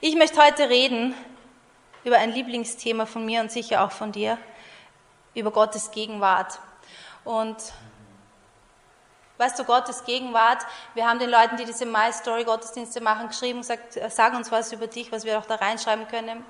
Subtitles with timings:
[0.00, 1.12] Ich möchte heute reden
[2.04, 4.38] über ein Lieblingsthema von mir und sicher auch von dir,
[5.34, 6.60] über Gottes Gegenwart.
[7.24, 7.56] Und
[9.38, 10.64] weißt du, Gottes Gegenwart,
[10.94, 14.72] wir haben den Leuten, die diese My Story Gottesdienste machen, geschrieben, gesagt, sag uns was
[14.72, 16.44] über dich, was wir auch da reinschreiben können.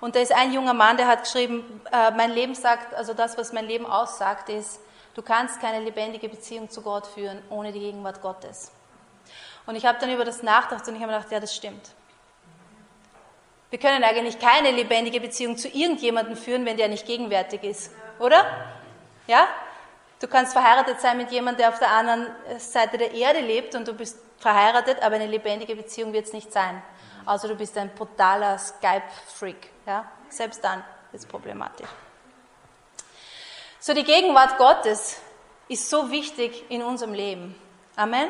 [0.00, 3.36] Und da ist ein junger Mann, der hat geschrieben, äh, mein Leben sagt, also das,
[3.36, 4.78] was mein Leben aussagt, ist,
[5.14, 8.70] du kannst keine lebendige Beziehung zu Gott führen ohne die Gegenwart Gottes.
[9.66, 11.97] Und ich habe dann über das nachgedacht und ich habe gedacht, ja, das stimmt.
[13.70, 18.46] Wir können eigentlich keine lebendige Beziehung zu irgendjemandem führen, wenn der nicht gegenwärtig ist, oder?
[19.26, 19.46] Ja?
[20.20, 22.26] Du kannst verheiratet sein mit jemandem, der auf der anderen
[22.58, 26.52] Seite der Erde lebt und du bist verheiratet, aber eine lebendige Beziehung wird es nicht
[26.52, 26.82] sein.
[27.26, 29.70] Also du bist ein brutaler Skype-Freak.
[29.86, 30.10] Ja?
[30.28, 31.88] Selbst dann ist es problematisch.
[33.80, 35.20] So, die Gegenwart Gottes
[35.68, 37.54] ist so wichtig in unserem Leben.
[37.96, 38.28] Amen.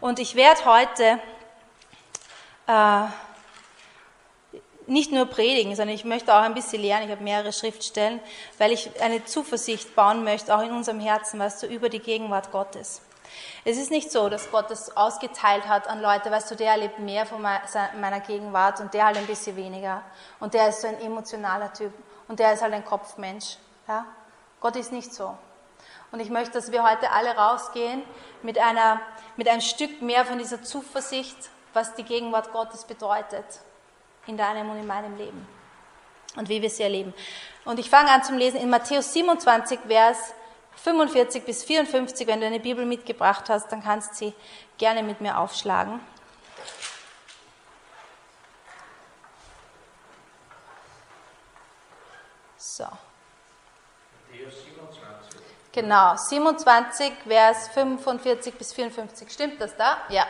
[0.00, 1.18] Und ich werde heute
[2.66, 3.06] äh,
[4.88, 7.06] nicht nur predigen, sondern ich möchte auch ein bisschen lernen.
[7.06, 8.20] Ich habe mehrere Schriftstellen,
[8.56, 12.50] weil ich eine Zuversicht bauen möchte, auch in unserem Herzen, weißt du, über die Gegenwart
[12.50, 13.02] Gottes.
[13.64, 16.98] Es ist nicht so, dass Gott das ausgeteilt hat an Leute, weißt du, der erlebt
[16.98, 20.02] mehr von meiner Gegenwart und der halt ein bisschen weniger.
[20.40, 21.92] Und der ist so ein emotionaler Typ
[22.26, 23.58] und der ist halt ein Kopfmensch.
[23.86, 24.06] Ja?
[24.60, 25.36] Gott ist nicht so.
[26.10, 28.02] Und ich möchte, dass wir heute alle rausgehen
[28.42, 29.00] mit, einer,
[29.36, 31.36] mit einem Stück mehr von dieser Zuversicht,
[31.74, 33.60] was die Gegenwart Gottes bedeutet
[34.28, 35.46] in deinem und in meinem Leben
[36.36, 37.12] und wie wir sie erleben.
[37.64, 40.34] Und ich fange an zum Lesen in Matthäus 27, Vers
[40.76, 42.26] 45 bis 54.
[42.26, 44.34] Wenn du eine Bibel mitgebracht hast, dann kannst du sie
[44.78, 46.00] gerne mit mir aufschlagen.
[52.56, 52.86] So.
[55.72, 59.30] Genau, 27, Vers 45 bis 54.
[59.30, 59.98] Stimmt das da?
[60.08, 60.26] Ja.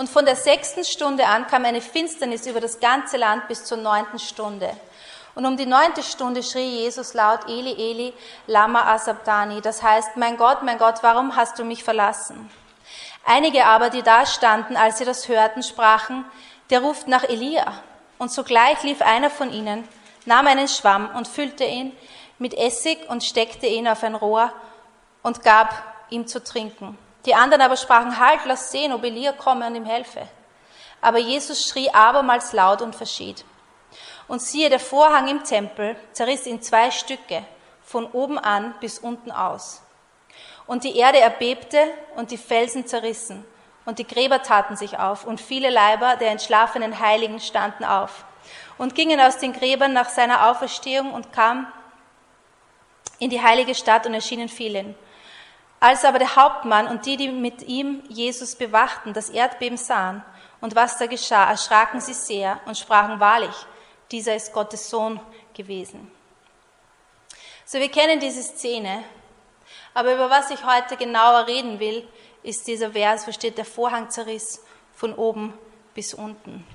[0.00, 3.76] Und von der sechsten Stunde an kam eine Finsternis über das ganze Land bis zur
[3.76, 4.74] neunten Stunde.
[5.34, 8.14] Und um die neunte Stunde schrie Jesus laut, Eli, Eli,
[8.46, 9.60] lama asabdani.
[9.60, 12.50] Das heißt, mein Gott, mein Gott, warum hast du mich verlassen?
[13.26, 16.24] Einige aber, die da standen, als sie das hörten, sprachen,
[16.70, 17.70] der ruft nach Elia.
[18.16, 19.86] Und sogleich lief einer von ihnen,
[20.24, 21.94] nahm einen Schwamm und füllte ihn
[22.38, 24.50] mit Essig und steckte ihn auf ein Rohr
[25.22, 25.74] und gab
[26.08, 26.96] ihm zu trinken.
[27.26, 30.26] Die anderen aber sprachen, halt, lass sehen, ob Elia komme und ihm helfe.
[31.00, 33.44] Aber Jesus schrie abermals laut und verschied.
[34.28, 37.44] Und siehe, der Vorhang im Tempel zerriss in zwei Stücke,
[37.82, 39.82] von oben an bis unten aus.
[40.66, 41.82] Und die Erde erbebte
[42.14, 43.44] und die Felsen zerrissen.
[43.84, 48.24] Und die Gräber taten sich auf, und viele Leiber der entschlafenen Heiligen standen auf
[48.78, 51.66] und gingen aus den Gräbern nach seiner Auferstehung und kamen
[53.18, 54.94] in die heilige Stadt und erschienen vielen.
[55.80, 60.22] Als aber der Hauptmann und die, die mit ihm Jesus bewachten, das Erdbeben sahen
[60.60, 63.54] und was da geschah, erschraken sie sehr und sprachen wahrlich,
[64.10, 65.18] dieser ist Gottes Sohn
[65.54, 66.10] gewesen.
[67.64, 69.04] So, wir kennen diese Szene,
[69.94, 72.06] aber über was ich heute genauer reden will,
[72.42, 74.62] ist dieser Vers, wo steht, der Vorhang zerriss
[74.94, 75.54] von oben
[75.94, 76.66] bis unten.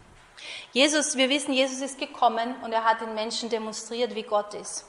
[0.71, 4.85] Jesus, wir wissen, Jesus ist gekommen und er hat den Menschen demonstriert, wie Gott ist.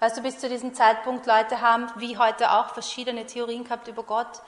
[0.00, 4.02] Weißt du, bis zu diesem Zeitpunkt Leute haben, wie heute auch, verschiedene Theorien gehabt über
[4.02, 4.40] Gott,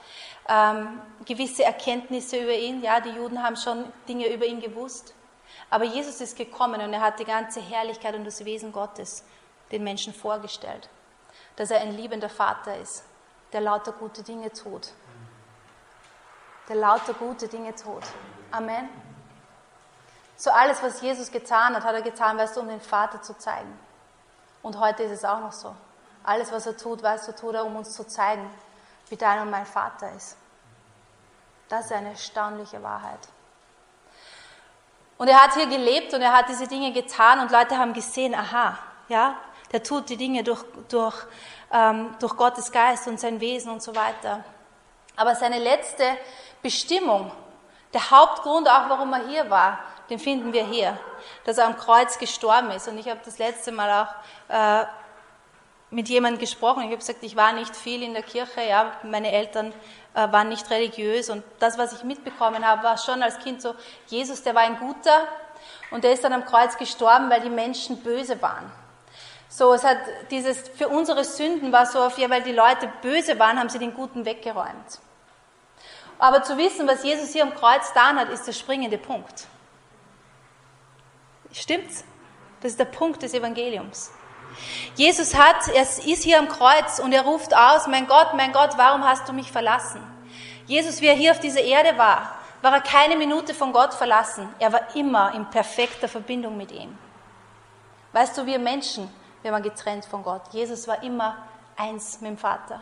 [0.49, 2.81] ähm, gewisse Erkenntnisse über ihn.
[2.81, 5.13] Ja, die Juden haben schon Dinge über ihn gewusst.
[5.69, 9.23] Aber Jesus ist gekommen und er hat die ganze Herrlichkeit und das Wesen Gottes
[9.71, 10.89] den Menschen vorgestellt.
[11.55, 13.05] Dass er ein liebender Vater ist,
[13.53, 14.89] der lauter gute Dinge tut.
[16.67, 18.03] Der lauter gute Dinge tut.
[18.49, 18.89] Amen.
[20.35, 23.37] So alles, was Jesus getan hat, hat er getan, weißt du, um den Vater zu
[23.37, 23.77] zeigen.
[24.63, 25.75] Und heute ist es auch noch so.
[26.23, 28.49] Alles, was er tut, weißt du, tut er, um uns zu zeigen,
[29.09, 30.37] wie dein und mein Vater ist.
[31.69, 33.19] Das ist eine erstaunliche Wahrheit.
[35.17, 38.33] Und er hat hier gelebt und er hat diese Dinge getan und Leute haben gesehen,
[38.33, 38.79] aha,
[39.09, 39.35] ja,
[39.71, 41.15] der tut die Dinge durch, durch,
[41.71, 44.43] ähm, durch Gottes Geist und sein Wesen und so weiter.
[45.15, 46.05] Aber seine letzte
[46.61, 47.31] Bestimmung,
[47.93, 49.79] der Hauptgrund auch, warum er hier war,
[50.09, 50.97] den finden wir hier,
[51.45, 52.87] dass er am Kreuz gestorben ist.
[52.87, 54.85] Und ich habe das letzte Mal auch äh,
[55.93, 56.81] mit jemandem gesprochen.
[56.81, 59.73] Ich habe gesagt, ich war nicht viel in der Kirche, ja, meine Eltern
[60.15, 63.75] äh, waren nicht religiös und das, was ich mitbekommen habe, war schon als Kind so,
[64.07, 65.27] Jesus, der war ein guter
[65.91, 68.71] und der ist dann am Kreuz gestorben, weil die Menschen böse waren.
[69.49, 69.97] So, es hat
[70.31, 73.93] dieses, für unsere Sünden war so, ja, weil die Leute böse waren, haben sie den
[73.93, 74.99] Guten weggeräumt.
[76.17, 79.45] Aber zu wissen, was Jesus hier am Kreuz getan hat, ist der springende Punkt.
[81.53, 82.03] Stimmt's?
[82.61, 84.11] Das ist der Punkt des Evangeliums.
[84.95, 88.71] Jesus hat, er ist hier am Kreuz und er ruft aus, mein Gott, mein Gott,
[88.77, 90.01] warum hast du mich verlassen?
[90.65, 94.47] Jesus, wie er hier auf dieser Erde war, war er keine Minute von Gott verlassen.
[94.59, 96.97] Er war immer in perfekter Verbindung mit ihm.
[98.13, 99.09] Weißt du, wir Menschen,
[99.41, 100.41] wir waren getrennt von Gott.
[100.51, 101.35] Jesus war immer
[101.75, 102.81] eins mit dem Vater.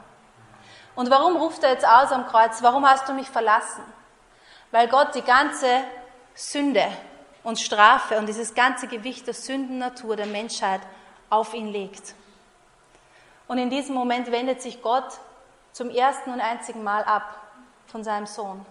[0.94, 2.62] Und warum ruft er jetzt aus am Kreuz?
[2.62, 3.82] Warum hast du mich verlassen?
[4.70, 5.84] Weil Gott die ganze
[6.36, 6.86] Sünde
[7.44, 10.82] und Strafe und dieses ganze Gewicht der Sündennatur der Menschheit
[11.30, 12.14] auf ihn legt.
[13.48, 15.20] Und in diesem Moment wendet sich Gott
[15.72, 17.38] zum ersten und einzigen Mal ab
[17.88, 18.66] von seinem Sohn,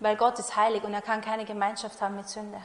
[0.00, 2.60] weil Gott ist heilig und er kann keine Gemeinschaft haben mit Sünde.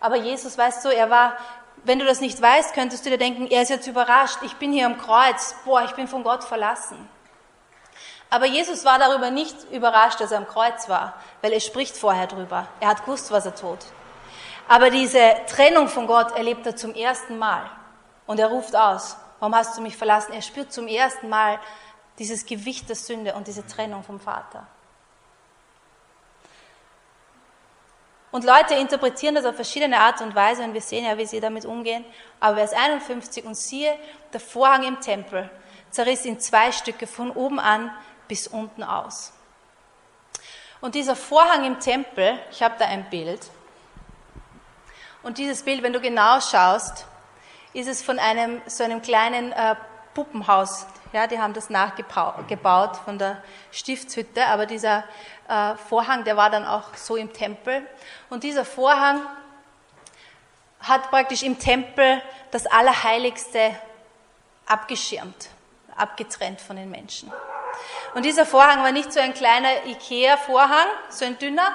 [0.00, 1.36] Aber Jesus, weißt du, er war,
[1.84, 4.72] wenn du das nicht weißt, könntest du dir denken, er ist jetzt überrascht, ich bin
[4.72, 7.08] hier am Kreuz, boah, ich bin von Gott verlassen.
[8.30, 12.28] Aber Jesus war darüber nicht überrascht, dass er am Kreuz war, weil er spricht vorher
[12.28, 12.68] drüber.
[12.78, 13.80] Er hat gewusst, was er tut.
[14.70, 17.68] Aber diese Trennung von Gott erlebt er zum ersten Mal.
[18.28, 20.32] Und er ruft aus, warum hast du mich verlassen?
[20.32, 21.58] Er spürt zum ersten Mal
[22.20, 24.68] dieses Gewicht der Sünde und diese Trennung vom Vater.
[28.30, 31.40] Und Leute interpretieren das auf verschiedene Art und Weise und wir sehen ja, wie sie
[31.40, 32.04] damit umgehen.
[32.38, 33.98] Aber Vers 51 und siehe,
[34.32, 35.50] der Vorhang im Tempel
[35.90, 37.92] zerriss in zwei Stücke von oben an
[38.28, 39.32] bis unten aus.
[40.80, 43.50] Und dieser Vorhang im Tempel, ich habe da ein Bild.
[45.22, 47.06] Und dieses Bild, wenn du genau schaust,
[47.72, 49.76] ist es von einem so einem kleinen äh,
[50.14, 50.86] Puppenhaus.
[51.12, 55.04] Ja, die haben das nachgebaut von der Stiftshütte, aber dieser
[55.48, 57.86] äh, Vorhang, der war dann auch so im Tempel.
[58.28, 59.20] Und dieser Vorhang
[60.80, 63.76] hat praktisch im Tempel das Allerheiligste
[64.66, 65.48] abgeschirmt,
[65.96, 67.30] abgetrennt von den Menschen.
[68.14, 71.70] Und dieser Vorhang war nicht so ein kleiner Ikea-Vorhang, so ein dünner,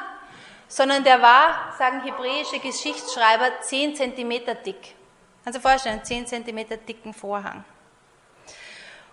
[0.68, 4.96] sondern der war, sagen hebräische Geschichtsschreiber, 10 Zentimeter dick.
[5.44, 7.64] Kannst du dir vorstellen, 10 Zentimeter dicken Vorhang.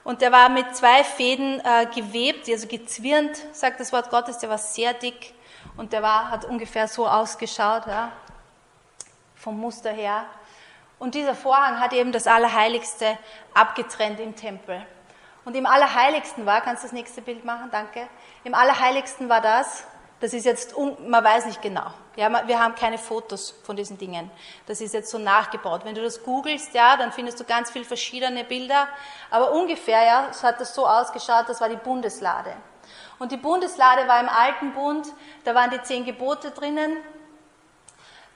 [0.04, 4.50] Und der war mit zwei Fäden äh, gewebt, also gezwirnt, sagt das Wort Gottes, der
[4.50, 5.32] war sehr dick
[5.76, 8.10] und der war, hat ungefähr so ausgeschaut, ja,
[9.36, 10.26] vom Muster her.
[10.98, 13.18] Und dieser Vorhang hat eben das Allerheiligste
[13.54, 14.84] abgetrennt im Tempel.
[15.44, 18.08] Und im Allerheiligsten war, kannst du das nächste Bild machen, danke.
[18.44, 19.84] Im Allerheiligsten war das,
[20.22, 21.92] das ist jetzt, man weiß nicht genau.
[22.14, 24.30] Ja, wir haben keine Fotos von diesen Dingen.
[24.66, 25.84] Das ist jetzt so nachgebaut.
[25.84, 28.86] Wenn du das googelst, ja, dann findest du ganz viele verschiedene Bilder.
[29.32, 32.54] Aber ungefähr, ja, hat das so ausgeschaut, das war die Bundeslade.
[33.18, 35.08] Und die Bundeslade war im Alten Bund,
[35.42, 36.98] da waren die zehn Gebote drinnen.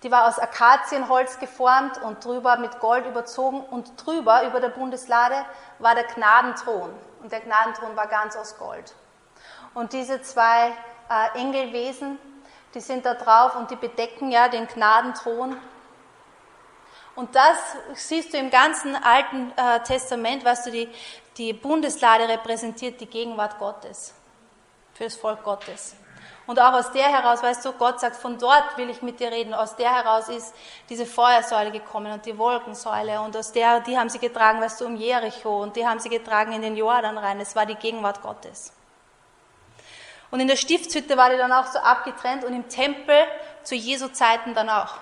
[0.03, 5.37] Die war aus Akazienholz geformt und drüber mit Gold überzogen und drüber, über der Bundeslade,
[5.79, 6.91] war der Gnadenthron.
[7.23, 8.93] Und der Gnadenthron war ganz aus Gold.
[9.73, 10.73] Und diese zwei
[11.09, 12.19] äh, Engelwesen,
[12.75, 15.57] die sind da drauf und die bedecken ja den Gnadenthron.
[17.15, 17.57] Und das
[17.95, 20.89] siehst du im ganzen Alten äh, Testament, weißt du, die,
[21.39, 24.15] die Bundeslade repräsentiert die Gegenwart Gottes
[24.93, 25.97] für das Volk Gottes.
[26.47, 29.33] Und auch aus der heraus, weißt du, Gott sagt, von dort will ich mit dir
[29.33, 29.53] reden.
[29.53, 30.55] Aus der heraus ist
[30.89, 33.21] diese Feuersäule gekommen und die Wolkensäule.
[33.21, 35.63] Und aus der, die haben sie getragen, weißt du, um Jericho.
[35.63, 37.41] Und die haben sie getragen in den Jordan rein.
[37.41, 38.73] Es war die Gegenwart Gottes.
[40.31, 43.17] Und in der Stiftshütte war die dann auch so abgetrennt und im Tempel
[43.63, 44.95] zu Jesu Zeiten dann auch.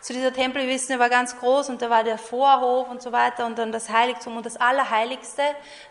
[0.00, 3.00] Zu dieser Tempel, wir wissen, der war ganz groß und da war der Vorhof und
[3.00, 5.42] so weiter und dann das Heiligtum und das Allerheiligste,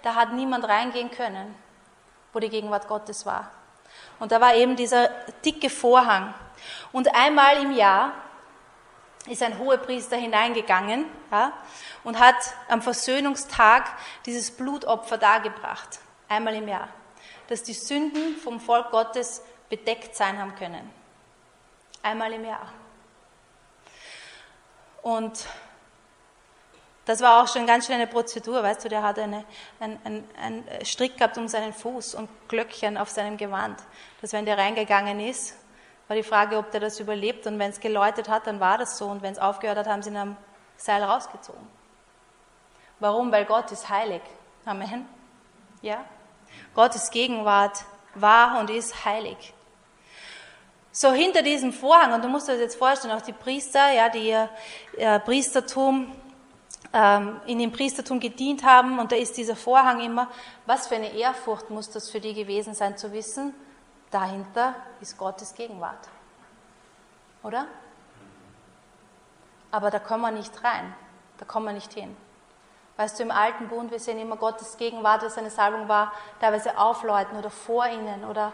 [0.04, 1.56] da hat niemand reingehen können,
[2.34, 3.50] wo die Gegenwart Gottes war.
[4.20, 5.08] Und da war eben dieser
[5.46, 6.34] dicke Vorhang.
[6.92, 8.12] Und einmal im Jahr
[9.28, 11.54] ist ein Hohepriester hineingegangen ja,
[12.04, 12.36] und hat
[12.68, 13.86] am Versöhnungstag
[14.26, 16.00] dieses Blutopfer dargebracht.
[16.28, 16.90] Einmal im Jahr
[17.52, 20.90] dass die Sünden vom Volk Gottes bedeckt sein haben können.
[22.02, 22.72] Einmal im Jahr.
[25.02, 25.46] Und
[27.04, 29.44] das war auch schon ganz schön eine Prozedur, weißt du, der hat eine,
[29.82, 33.84] einen, einen Strick gehabt um seinen Fuß und Glöckchen auf seinem Gewand.
[34.22, 35.54] Dass wenn der reingegangen ist,
[36.08, 38.98] war die Frage, ob der das überlebt und wenn es geläutet hat, dann war das
[38.98, 40.38] so und wenn es aufgehört hat, haben sie ihn am
[40.78, 41.68] Seil rausgezogen.
[43.02, 43.30] Warum?
[43.30, 44.22] Weil Gott ist heilig.
[44.64, 45.06] Amen.
[45.82, 46.06] Ja?
[46.74, 49.54] Gottes Gegenwart war und ist heilig.
[50.94, 54.10] So hinter diesem Vorhang, und du musst dir das jetzt vorstellen, auch die Priester, ja,
[54.10, 54.32] die
[54.98, 56.14] äh, Priestertum,
[56.94, 60.28] ähm, in dem Priestertum gedient haben, und da ist dieser Vorhang immer,
[60.66, 63.54] was für eine Ehrfurcht muss das für die gewesen sein, zu wissen,
[64.10, 66.10] dahinter ist Gottes Gegenwart.
[67.44, 67.68] Oder?
[69.72, 70.94] Aber da kommen wir nicht rein,
[71.38, 72.16] da kommen wir nicht hin.
[72.98, 76.78] Weißt du, im alten Bund, wir sehen immer Gottes Gegenwart, was seine Salbung war, teilweise
[76.78, 78.26] auf Leuten oder vor ihnen.
[78.26, 78.54] Oder,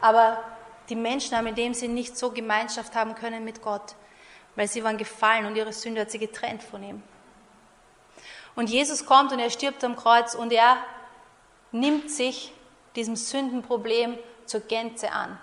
[0.00, 0.42] aber
[0.88, 3.94] die Menschen haben in dem Sinn nicht so Gemeinschaft haben können mit Gott,
[4.56, 7.02] weil sie waren gefallen und ihre Sünde hat sie getrennt von ihm.
[8.54, 10.78] Und Jesus kommt und er stirbt am Kreuz und er
[11.70, 12.52] nimmt sich
[12.96, 15.38] diesem Sündenproblem zur Gänze an.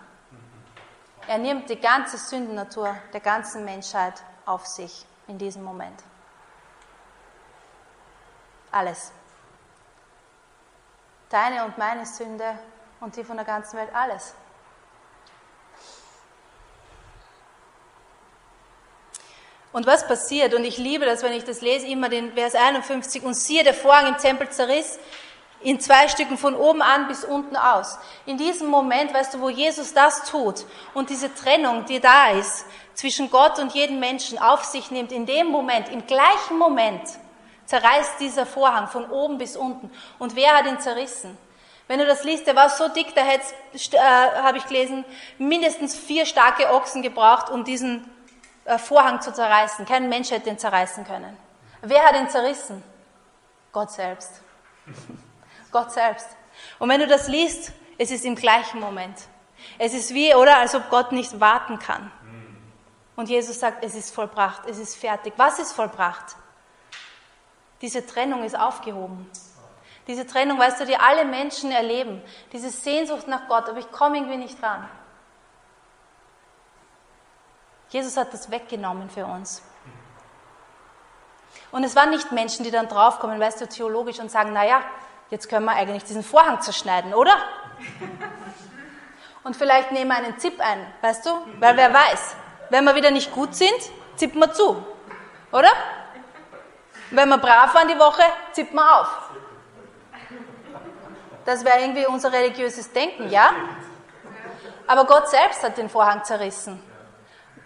[1.28, 6.04] Er nimmt die ganze Sündennatur der ganzen Menschheit auf sich in diesem Moment.
[8.76, 9.14] Alles.
[11.30, 12.60] Deine und meine Sünde
[13.00, 14.34] und die von der ganzen Welt, alles.
[19.72, 20.54] Und was passiert?
[20.54, 23.24] Und ich liebe das, wenn ich das lese, immer den Vers 51.
[23.24, 25.00] Und siehe, der Vorhang im Tempel zerriss
[25.62, 27.98] in zwei Stücken von oben an bis unten aus.
[28.26, 32.66] In diesem Moment, weißt du, wo Jesus das tut und diese Trennung, die da ist,
[32.94, 37.04] zwischen Gott und jedem Menschen auf sich nimmt, in dem Moment, im gleichen Moment,
[37.66, 39.92] zerreißt dieser Vorhang von oben bis unten.
[40.20, 41.38] Und wer hat ihn zerrissen?
[41.88, 43.46] Wenn du das liest, der war so dick, da hätte
[43.92, 45.06] äh, habe ich gelesen,
[45.38, 48.10] mindestens vier starke Ochsen gebraucht, um diesen
[48.66, 49.86] äh, Vorhang zu zerreißen.
[49.86, 51.38] Kein Mensch hätte ihn zerreißen können.
[51.82, 52.84] Wer hat ihn zerrissen?
[53.72, 54.42] Gott selbst.
[55.72, 56.28] Gott selbst.
[56.80, 59.16] Und wenn du das liest, es ist im gleichen Moment.
[59.78, 62.12] Es ist wie, oder, als ob Gott nicht warten kann.
[63.16, 65.34] Und Jesus sagt, es ist vollbracht, es ist fertig.
[65.38, 66.36] Was ist vollbracht?
[67.86, 69.30] Diese Trennung ist aufgehoben.
[70.08, 72.20] Diese Trennung, weißt du, die alle Menschen erleben.
[72.52, 74.90] Diese Sehnsucht nach Gott, aber ich komme irgendwie nicht ran.
[77.90, 79.62] Jesus hat das weggenommen für uns.
[81.72, 84.82] Und es waren nicht Menschen, die dann draufkommen, weißt du, theologisch und sagen, naja,
[85.30, 87.38] jetzt können wir eigentlich diesen Vorhang zerschneiden, oder?
[89.44, 91.30] Und vielleicht nehmen wir einen Zip ein, weißt du?
[91.60, 92.36] Weil wer weiß,
[92.72, 93.78] wenn wir wieder nicht gut sind,
[94.16, 94.84] zippen wir zu,
[95.52, 95.70] oder?
[97.12, 99.30] Wenn wir brav waren die Woche, zippen wir auf.
[101.46, 103.54] Das wäre irgendwie unser religiöses Denken, ja?
[104.88, 106.82] Aber Gott selbst hat den Vorhang zerrissen.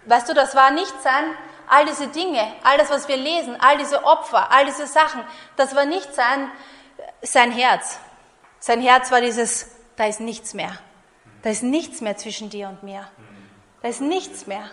[0.06, 1.24] Weißt du, das war nicht sein,
[1.68, 5.24] all diese Dinge, all das, was wir lesen, all diese Opfer, all diese Sachen,
[5.56, 6.52] das war nicht sein,
[7.22, 8.00] sein Herz.
[8.60, 10.72] Sein Herz war dieses, da ist nichts mehr.
[11.44, 13.08] Da ist nichts mehr zwischen dir und mir.
[13.82, 14.70] Da ist nichts mehr.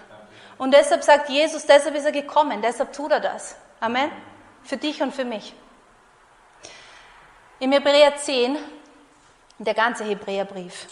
[0.58, 3.56] Und deshalb sagt Jesus, deshalb ist er gekommen, deshalb tut er das.
[3.78, 4.10] Amen.
[4.66, 5.54] Für dich und für mich.
[7.60, 8.58] Im Hebräer 10,
[9.58, 10.86] der ganze Hebräerbrief,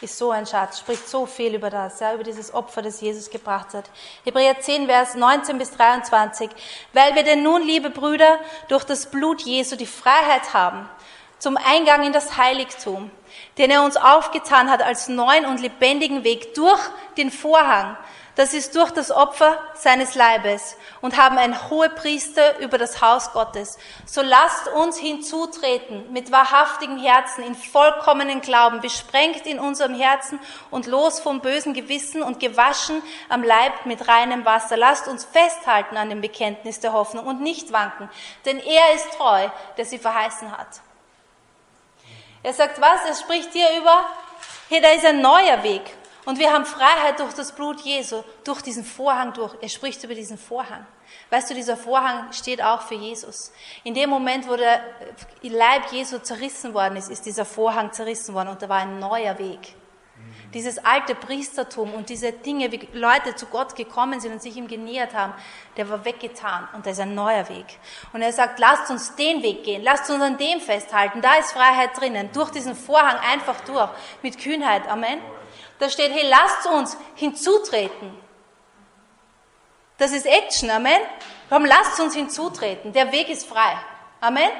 [0.00, 3.30] ist so ein Schatz, spricht so viel über das, ja, über dieses Opfer, das Jesus
[3.30, 3.88] gebracht hat.
[4.24, 6.50] Hebräer 10, Vers 19 bis 23.
[6.92, 10.88] Weil wir denn nun, liebe Brüder, durch das Blut Jesu die Freiheit haben
[11.38, 13.10] zum Eingang in das Heiligtum,
[13.56, 16.80] den er uns aufgetan hat als neuen und lebendigen Weg durch
[17.16, 17.96] den Vorhang,
[18.36, 23.76] das ist durch das Opfer seines Leibes und haben einen Hohepriester über das Haus Gottes.
[24.06, 30.38] So lasst uns hinzutreten mit wahrhaftigem Herzen, in vollkommenen Glauben, besprengt in unserem Herzen
[30.70, 34.76] und los vom bösen Gewissen und gewaschen am Leib mit reinem Wasser.
[34.76, 38.08] Lasst uns festhalten an dem Bekenntnis der Hoffnung und nicht wanken,
[38.44, 40.80] denn er ist treu, der sie verheißen hat.
[42.42, 43.04] Er sagt was?
[43.06, 44.04] Er spricht hier über,
[44.68, 45.82] hier, da ist ein neuer Weg.
[46.26, 49.54] Und wir haben Freiheit durch das Blut Jesu, durch diesen Vorhang durch.
[49.60, 50.86] Er spricht über diesen Vorhang.
[51.30, 53.52] Weißt du, dieser Vorhang steht auch für Jesus.
[53.84, 54.82] In dem Moment, wo der
[55.42, 59.38] Leib Jesu zerrissen worden ist, ist dieser Vorhang zerrissen worden und da war ein neuer
[59.38, 59.74] Weg.
[60.52, 64.66] Dieses alte Priestertum und diese Dinge, wie Leute zu Gott gekommen sind und sich ihm
[64.66, 65.32] genähert haben,
[65.76, 67.78] der war weggetan und da ist ein neuer Weg.
[68.12, 71.52] Und er sagt, lasst uns den Weg gehen, lasst uns an dem festhalten, da ist
[71.52, 73.90] Freiheit drinnen, durch diesen Vorhang einfach durch,
[74.22, 75.20] mit Kühnheit, Amen.
[75.80, 78.14] Da steht, hey, lasst uns hinzutreten.
[79.96, 81.00] Das ist Action, Amen.
[81.48, 82.92] Komm, lasst uns hinzutreten.
[82.92, 83.76] Der Weg ist frei.
[84.20, 84.50] Amen.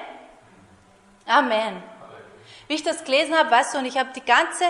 [1.27, 1.83] Amen.
[2.67, 4.65] Wie ich das gelesen habe, weißt du, und ich habe die ganze,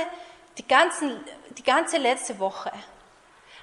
[0.58, 2.72] die, ganzen, die ganze letzte Woche,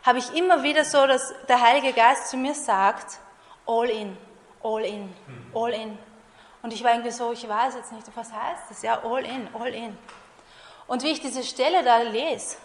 [0.03, 3.19] habe ich immer wieder so, dass der Heilige Geist zu mir sagt,
[3.65, 4.17] all in,
[4.63, 5.13] all in,
[5.53, 5.99] all in.
[6.61, 8.81] Und ich war irgendwie so, ich weiß jetzt nicht, was heißt das?
[8.81, 9.97] Ja, all in, all in.
[10.87, 12.57] Und wie ich diese Stelle da lese,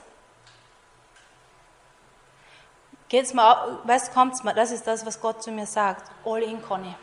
[3.12, 4.54] Geht's mal, was kommt's mal?
[4.54, 6.11] Das ist das, was Gott zu mir sagt.
[6.25, 6.95] All in, Conny.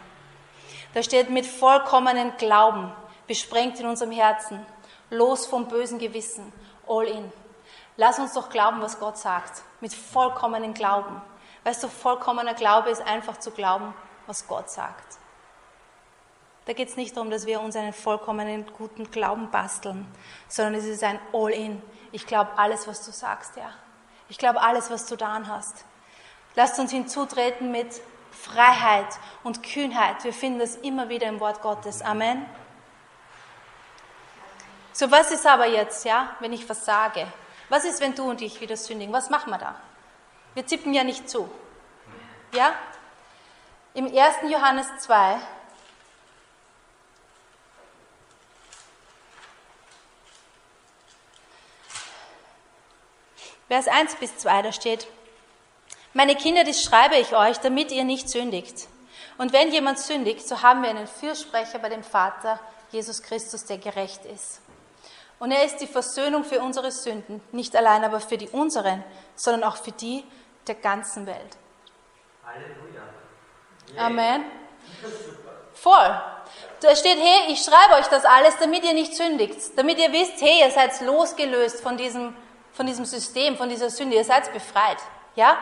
[0.96, 2.92] Da steht mit vollkommenen Glauben,
[3.28, 4.66] besprengt in unserem Herzen,
[5.12, 6.52] los vom bösen Gewissen.
[6.88, 7.32] All in.
[7.96, 9.62] Lass uns doch glauben, was Gott sagt.
[9.82, 11.22] Mit vollkommenen Glauben.
[11.64, 13.94] Weißt du, vollkommener Glaube ist einfach zu glauben,
[14.26, 15.20] was Gott sagt.
[16.66, 20.12] Da geht es nicht darum, dass wir uns einen vollkommenen guten Glauben basteln,
[20.48, 21.84] sondern es ist ein All-in.
[22.12, 23.70] Ich glaube alles, was du sagst, ja.
[24.28, 25.86] Ich glaube alles, was du da hast.
[26.56, 28.02] Lasst uns hinzutreten mit
[28.32, 29.08] Freiheit
[29.44, 30.24] und Kühnheit.
[30.24, 32.02] Wir finden das immer wieder im Wort Gottes.
[32.02, 32.46] Amen.
[34.94, 37.28] So, was ist aber jetzt, ja, wenn ich was sage?
[37.70, 39.14] Was ist, wenn du und ich wieder sündigen?
[39.14, 39.76] Was machen wir da?
[40.56, 41.50] Wir zippen ja nicht zu.
[42.54, 42.74] Ja?
[43.94, 44.16] Im 1.
[44.50, 45.40] Johannes 2,
[53.70, 55.08] Vers 1 bis 2, da steht,
[56.14, 58.88] meine Kinder, das schreibe ich euch, damit ihr nicht sündigt.
[59.38, 62.60] Und wenn jemand sündigt, so haben wir einen Fürsprecher bei dem Vater,
[62.92, 64.62] Jesus Christus, der gerecht ist.
[65.40, 69.04] Und er ist die Versöhnung für unsere Sünden, nicht allein aber für die unseren,
[69.36, 70.26] sondern auch für die
[70.68, 71.58] der ganzen Welt.
[72.46, 73.02] Halleluja.
[73.98, 74.46] Amen.
[75.74, 76.22] Voll.
[76.82, 80.42] Da steht, hey, ich schreibe euch das alles, damit ihr nicht sündigt, damit ihr wisst,
[80.42, 82.36] hey, ihr seid losgelöst von diesem,
[82.74, 84.98] von diesem System, von dieser Sünde, ihr seid befreit.
[85.36, 85.58] Ja?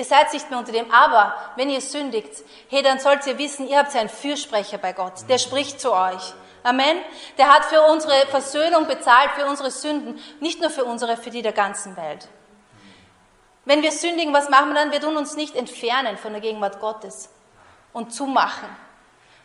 [0.00, 2.32] Ihr seid nicht mehr unter dem, aber wenn ihr sündigt,
[2.70, 6.32] hey, dann sollt ihr wissen, ihr habt einen Fürsprecher bei Gott, der spricht zu euch.
[6.62, 6.96] Amen.
[7.36, 11.42] Der hat für unsere Versöhnung bezahlt, für unsere Sünden, nicht nur für unsere, für die
[11.42, 12.28] der ganzen Welt.
[13.66, 14.90] Wenn wir sündigen, was machen wir dann?
[14.90, 17.28] Wir tun uns nicht entfernen von der Gegenwart Gottes
[17.92, 18.74] und zumachen,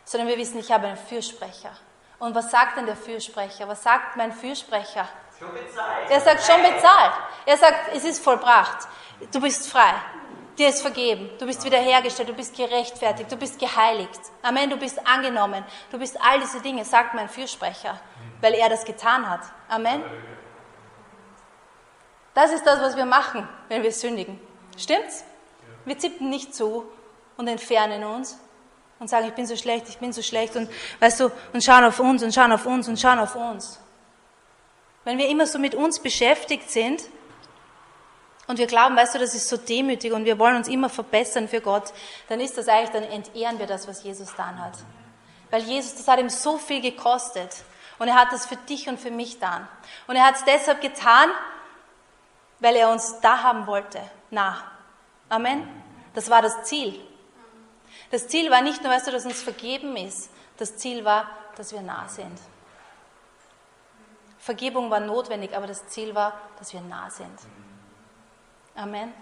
[0.06, 1.72] sondern wir wissen, ich habe einen Fürsprecher.
[2.18, 3.68] Und was sagt denn der Fürsprecher?
[3.68, 5.06] Was sagt mein Fürsprecher?
[5.38, 6.08] Schon bezahlt.
[6.10, 7.12] Er sagt schon bezahlt.
[7.44, 8.88] Er sagt, es ist vollbracht.
[9.32, 9.92] Du bist frei.
[10.58, 11.28] Dir ist vergeben.
[11.38, 12.28] Du bist wiederhergestellt.
[12.28, 13.30] Du bist gerechtfertigt.
[13.30, 14.20] Du bist geheiligt.
[14.42, 14.70] Amen.
[14.70, 15.64] Du bist angenommen.
[15.90, 18.00] Du bist all diese Dinge, sagt mein Fürsprecher,
[18.40, 19.40] weil er das getan hat.
[19.68, 20.02] Amen.
[22.34, 24.40] Das ist das, was wir machen, wenn wir sündigen.
[24.76, 25.24] Stimmt's?
[25.84, 26.84] Wir zippen nicht zu
[27.36, 28.38] und entfernen uns
[28.98, 30.68] und sagen, ich bin so schlecht, ich bin so schlecht und
[31.00, 33.80] weißt du, und schauen auf uns und schauen auf uns und schauen auf uns.
[35.04, 37.04] Wenn wir immer so mit uns beschäftigt sind
[38.46, 41.48] und wir glauben, weißt du, das ist so demütig und wir wollen uns immer verbessern
[41.48, 41.92] für Gott,
[42.28, 44.74] dann ist das eigentlich, dann entehren wir das, was Jesus getan hat.
[45.50, 47.50] Weil Jesus, das hat ihm so viel gekostet.
[47.98, 49.66] Und er hat das für dich und für mich getan.
[50.06, 51.30] Und er hat es deshalb getan,
[52.60, 54.00] weil er uns da haben wollte,
[54.30, 54.62] nah.
[55.28, 55.66] Amen.
[56.14, 57.00] Das war das Ziel.
[58.10, 60.30] Das Ziel war nicht nur, weißt du, dass uns vergeben ist.
[60.56, 62.38] Das Ziel war, dass wir nah sind.
[64.38, 67.38] Vergebung war notwendig, aber das Ziel war, dass wir nah sind.
[68.76, 69.12] Amen.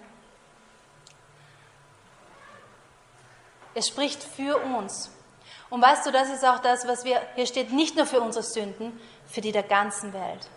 [3.75, 5.10] Er spricht für uns.
[5.71, 8.45] Und weißt du, das ist auch das, was wir, hier steht, nicht nur für unsere
[8.45, 10.49] Sünden, für die der ganzen Welt.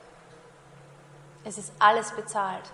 [1.43, 2.65] Es ist alles bezahlt.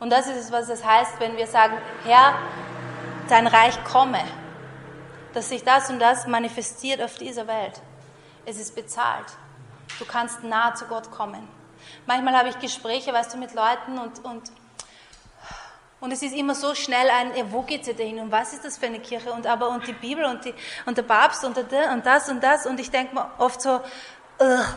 [0.00, 2.34] Und das ist es, was es heißt, wenn wir sagen, Herr,
[3.28, 4.24] dein Reich komme,
[5.32, 7.80] dass sich das und das manifestiert auf dieser Welt.
[8.46, 9.26] Es ist bezahlt.
[9.98, 11.46] Du kannst nah zu Gott kommen.
[12.06, 14.50] Manchmal habe ich Gespräche, weißt du, mit Leuten und, und,
[16.04, 18.18] und es ist immer so schnell ein, ja, wo geht ihr hin?
[18.18, 19.32] Und was ist das für eine Kirche?
[19.32, 20.52] Und aber und die Bibel und, die,
[20.84, 22.66] und der Papst und, der, und das und das.
[22.66, 23.80] Und ich denke mir oft so,
[24.38, 24.76] ugh,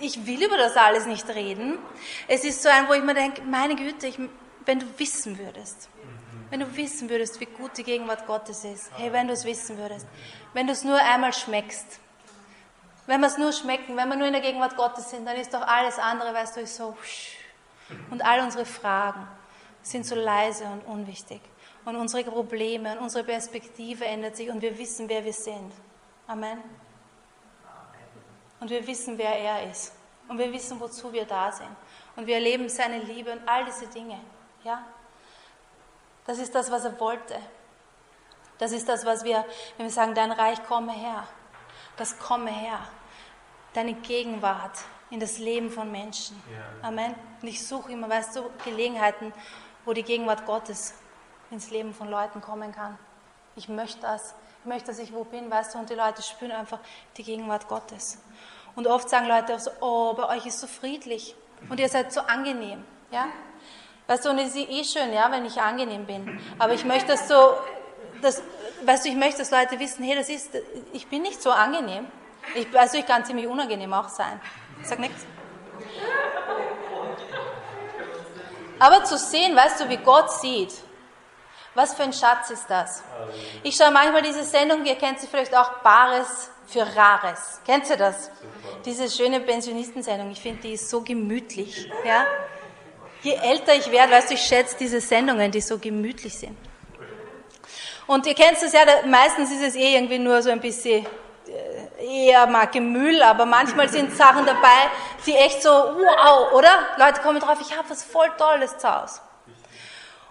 [0.00, 1.78] ich will über das alles nicht reden.
[2.26, 4.18] Es ist so ein, wo ich mir denke, meine Güte, ich,
[4.66, 5.88] wenn du wissen würdest,
[6.50, 9.78] wenn du wissen würdest, wie gut die Gegenwart Gottes ist, hey, wenn du es wissen
[9.78, 10.08] würdest,
[10.54, 12.00] wenn du es nur einmal schmeckst,
[13.06, 15.54] wenn wir es nur schmecken, wenn wir nur in der Gegenwart Gottes sind, dann ist
[15.54, 16.96] doch alles andere, weißt du, so,
[18.10, 19.28] und all unsere Fragen
[19.82, 21.40] sind so leise und unwichtig.
[21.84, 25.72] Und unsere Probleme und unsere Perspektive ändert sich und wir wissen, wer wir sind.
[26.26, 26.62] Amen.
[28.60, 29.92] Und wir wissen, wer er ist.
[30.28, 31.74] Und wir wissen, wozu wir da sind.
[32.14, 34.20] Und wir erleben seine Liebe und all diese Dinge.
[34.62, 34.86] Ja?
[36.24, 37.36] Das ist das, was er wollte.
[38.58, 39.44] Das ist das, was wir,
[39.76, 41.26] wenn wir sagen, dein Reich komme her.
[41.96, 42.78] Das komme her.
[43.74, 44.78] Deine Gegenwart
[45.10, 46.40] in das Leben von Menschen.
[46.50, 46.88] Ja.
[46.88, 47.14] Amen.
[47.40, 49.32] Und ich suche immer, weißt du, Gelegenheiten,
[49.84, 50.94] wo die Gegenwart Gottes
[51.50, 52.98] ins Leben von Leuten kommen kann.
[53.56, 54.34] Ich möchte das.
[54.60, 56.78] Ich möchte, dass ich wo bin, weißt du, und die Leute spüren einfach
[57.16, 58.22] die Gegenwart Gottes.
[58.76, 61.34] Und oft sagen Leute auch so, oh, bei euch ist so friedlich
[61.68, 63.26] und ihr seid so angenehm, ja.
[64.06, 66.40] Weißt du, und es ist eh schön, ja, wenn ich angenehm bin.
[66.58, 67.54] Aber ich möchte das so,
[68.20, 68.42] das,
[68.84, 70.50] weißt du, ich möchte, dass Leute wissen, hey, das ist,
[70.92, 72.06] ich bin nicht so angenehm.
[72.54, 74.40] Ich, also ich kann ziemlich unangenehm auch sein.
[74.82, 75.24] Sag nichts.
[78.82, 80.74] Aber zu sehen, weißt du, wie Gott sieht,
[81.72, 83.04] was für ein Schatz ist das?
[83.62, 87.60] Ich schaue manchmal diese Sendung, ihr kennt sie vielleicht auch, Bares für Rares.
[87.64, 88.28] Kennt ihr das?
[88.84, 91.88] Diese schöne Pensionistensendung, ich finde, die ist so gemütlich.
[92.04, 92.26] Ja?
[93.22, 96.58] Je älter ich werde, weißt du, ich schätze diese Sendungen, die so gemütlich sind.
[98.08, 101.06] Und ihr kennt es ja, meistens ist es eh irgendwie nur so ein bisschen
[101.46, 104.90] äh, eher mal Gemüll, aber manchmal sind Sachen dabei,
[105.26, 106.70] die echt so, wow, oder?
[106.98, 109.20] Leute kommen drauf, ich habe was voll Tolles zu Hause.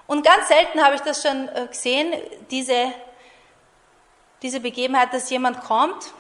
[0.08, 2.14] Und ganz selten habe ich das schon äh, gesehen,
[2.50, 2.94] diese,
[4.42, 6.14] diese Begebenheit, dass jemand kommt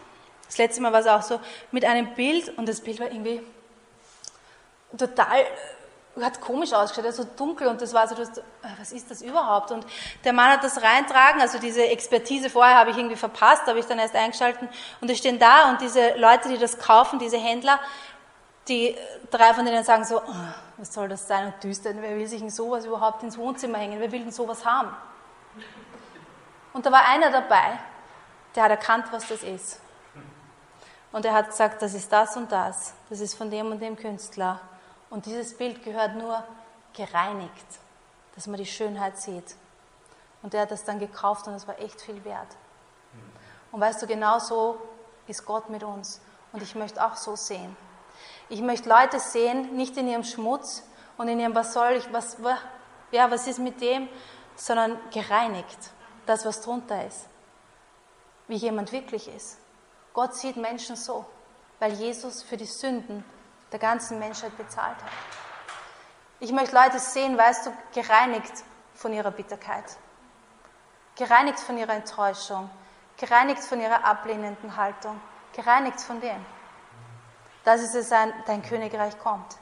[0.51, 1.39] das letzte Mal war es auch so
[1.71, 3.41] mit einem Bild und das Bild war irgendwie
[4.97, 5.45] total,
[6.19, 8.41] hat komisch ausgeschaut, so dunkel und das war so, hast,
[8.79, 9.71] was ist das überhaupt?
[9.71, 9.85] Und
[10.25, 13.85] der Mann hat das reintragen, also diese Expertise vorher habe ich irgendwie verpasst, habe ich
[13.85, 14.67] dann erst eingeschalten
[14.99, 17.79] und die stehen da und diese Leute, die das kaufen, diese Händler,
[18.67, 18.95] die
[19.29, 20.35] drei von denen sagen so, oh,
[20.77, 23.99] was soll das sein und düster, wer will sich in sowas überhaupt ins Wohnzimmer hängen,
[23.99, 24.89] wer will denn sowas haben?
[26.73, 27.79] Und da war einer dabei,
[28.55, 29.79] der hat erkannt, was das ist.
[31.11, 33.95] Und er hat gesagt, das ist das und das, das ist von dem und dem
[33.95, 34.59] Künstler.
[35.11, 36.41] Und dieses Bild gehört nur
[36.93, 37.65] gereinigt,
[38.33, 39.55] dass man die Schönheit sieht.
[40.41, 42.55] Und er hat das dann gekauft und es war echt viel wert.
[43.73, 44.81] Und weißt du, genau so
[45.27, 46.21] ist Gott mit uns.
[46.53, 47.75] Und ich möchte auch so sehen.
[48.47, 50.83] Ich möchte Leute sehen, nicht in ihrem Schmutz
[51.17, 52.37] und in ihrem, was soll ich, was,
[53.11, 54.07] ja, was ist mit dem,
[54.55, 55.91] sondern gereinigt.
[56.25, 57.27] Das, was drunter ist.
[58.47, 59.57] Wie jemand wirklich ist.
[60.13, 61.25] Gott sieht Menschen so,
[61.79, 63.25] weil Jesus für die Sünden
[63.71, 65.11] der ganzen Menschheit bezahlt hat.
[66.39, 68.63] Ich möchte Leute sehen, weißt du, gereinigt
[68.95, 69.97] von ihrer Bitterkeit,
[71.15, 72.69] gereinigt von ihrer Enttäuschung,
[73.17, 75.19] gereinigt von ihrer ablehnenden Haltung,
[75.53, 76.43] gereinigt von dem.
[77.63, 79.57] Das ist es, ein, dein Königreich kommt.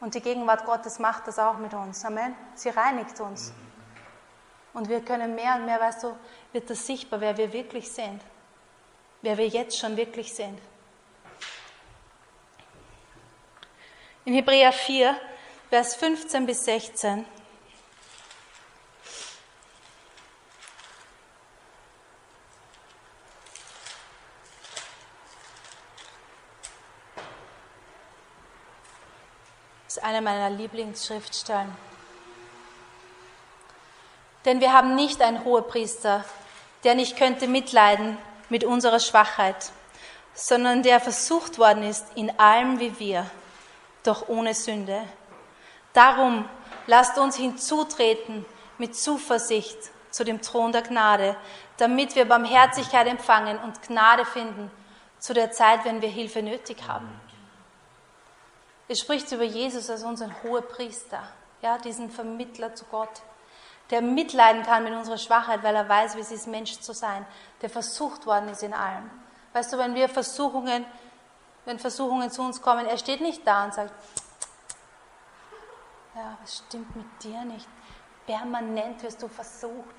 [0.00, 2.04] Und die Gegenwart Gottes macht das auch mit uns.
[2.04, 2.36] Amen.
[2.54, 3.52] Sie reinigt uns.
[4.72, 6.16] Und wir können mehr und mehr, weißt du,
[6.52, 8.20] wird das sichtbar, wer wir wirklich sind.
[9.22, 10.60] Wer wir jetzt schon wirklich sind.
[14.24, 15.16] In Hebräer 4,
[15.70, 17.26] Vers 15 bis 16
[30.04, 31.74] eine meiner Lieblingsschriftstellen.
[34.44, 36.24] Denn wir haben nicht einen Hohepriester,
[36.84, 38.18] der nicht könnte mitleiden
[38.50, 39.72] mit unserer Schwachheit,
[40.34, 43.30] sondern der versucht worden ist in allem wie wir,
[44.04, 45.02] doch ohne Sünde.
[45.92, 46.48] Darum
[46.86, 48.44] lasst uns hinzutreten
[48.78, 49.78] mit Zuversicht
[50.10, 51.36] zu dem Thron der Gnade,
[51.76, 54.70] damit wir Barmherzigkeit empfangen und Gnade finden
[55.18, 57.08] zu der Zeit, wenn wir Hilfe nötig haben.
[58.86, 61.22] Es spricht über Jesus als unseren Hohepriester,
[61.62, 63.22] ja, diesen Vermittler zu Gott,
[63.90, 67.24] der mitleiden kann mit unserer Schwachheit, weil er weiß, wie es ist, Mensch zu sein,
[67.62, 69.10] der versucht worden ist in allem.
[69.52, 70.84] Weißt du, wenn wir Versuchungen,
[71.64, 73.92] wenn Versuchungen zu uns kommen, er steht nicht da und sagt,
[76.14, 77.66] ja, was stimmt mit dir nicht?
[78.26, 79.96] Permanent wirst du versucht.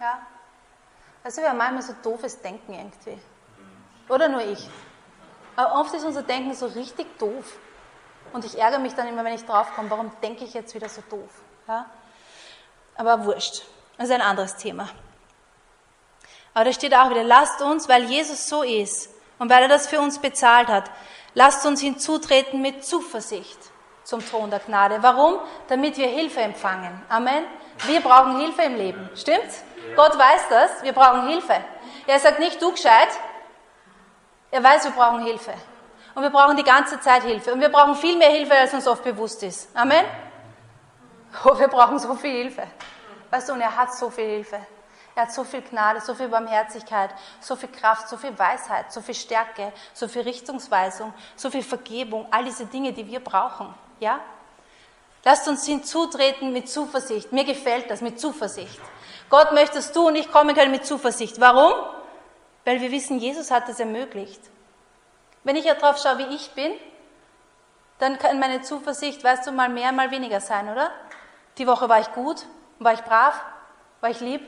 [0.00, 0.26] Ja?
[1.24, 3.18] Also wir haben manchmal so doofes Denken irgendwie.
[4.08, 4.68] Oder nur ich.
[5.56, 7.58] Aber oft ist unser Denken so richtig doof.
[8.32, 11.02] Und ich ärgere mich dann immer, wenn ich draufkomme, warum denke ich jetzt wieder so
[11.10, 11.30] doof?
[11.68, 11.86] Ja?
[12.96, 13.62] Aber wurscht.
[13.98, 14.88] Das ist ein anderes Thema.
[16.54, 19.11] Aber da steht auch wieder, lasst uns, weil Jesus so ist
[19.42, 20.84] und weil er das für uns bezahlt hat,
[21.34, 23.58] lasst uns hinzutreten mit Zuversicht
[24.04, 25.02] zum Thron der Gnade.
[25.02, 25.40] Warum?
[25.66, 27.02] Damit wir Hilfe empfangen.
[27.08, 27.44] Amen.
[27.86, 29.10] Wir brauchen Hilfe im Leben.
[29.16, 29.64] Stimmt's?
[29.96, 30.84] Gott weiß das.
[30.84, 31.56] Wir brauchen Hilfe.
[32.06, 33.08] Er sagt nicht, du gescheit,
[34.52, 35.54] er weiß, wir brauchen Hilfe.
[36.14, 37.52] Und wir brauchen die ganze Zeit Hilfe.
[37.52, 39.76] Und wir brauchen viel mehr Hilfe, als uns oft bewusst ist.
[39.76, 40.04] Amen?
[41.44, 42.62] Oh, wir brauchen so viel Hilfe.
[43.28, 44.60] Weißt du, und er hat so viel Hilfe.
[45.14, 49.02] Er hat so viel Gnade, so viel Barmherzigkeit, so viel Kraft, so viel Weisheit, so
[49.02, 53.74] viel Stärke, so viel Richtungsweisung, so viel Vergebung, all diese Dinge, die wir brauchen.
[54.00, 54.20] Ja?
[55.24, 57.32] Lasst uns hinzutreten mit Zuversicht.
[57.32, 58.80] Mir gefällt das, mit Zuversicht.
[59.28, 61.40] Gott möchte, dass du und ich kommen können mit Zuversicht.
[61.40, 61.72] Warum?
[62.64, 64.40] Weil wir wissen, Jesus hat es ermöglicht.
[65.44, 66.72] Wenn ich ja drauf schaue, wie ich bin,
[67.98, 70.90] dann kann meine Zuversicht, weißt du, mal mehr, mal weniger sein, oder?
[71.58, 72.46] Die Woche war ich gut,
[72.78, 73.40] war ich brav,
[74.00, 74.42] war ich lieb,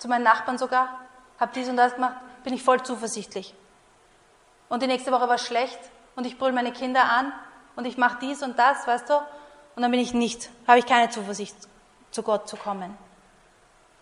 [0.00, 0.98] zu meinen Nachbarn sogar,
[1.38, 3.54] habe dies und das gemacht, bin ich voll zuversichtlich.
[4.68, 5.78] Und die nächste Woche war schlecht
[6.16, 7.32] und ich brülle meine Kinder an
[7.76, 9.18] und ich mache dies und das, weißt du,
[9.76, 11.54] und dann bin ich nicht, habe ich keine Zuversicht,
[12.10, 12.96] zu Gott zu kommen.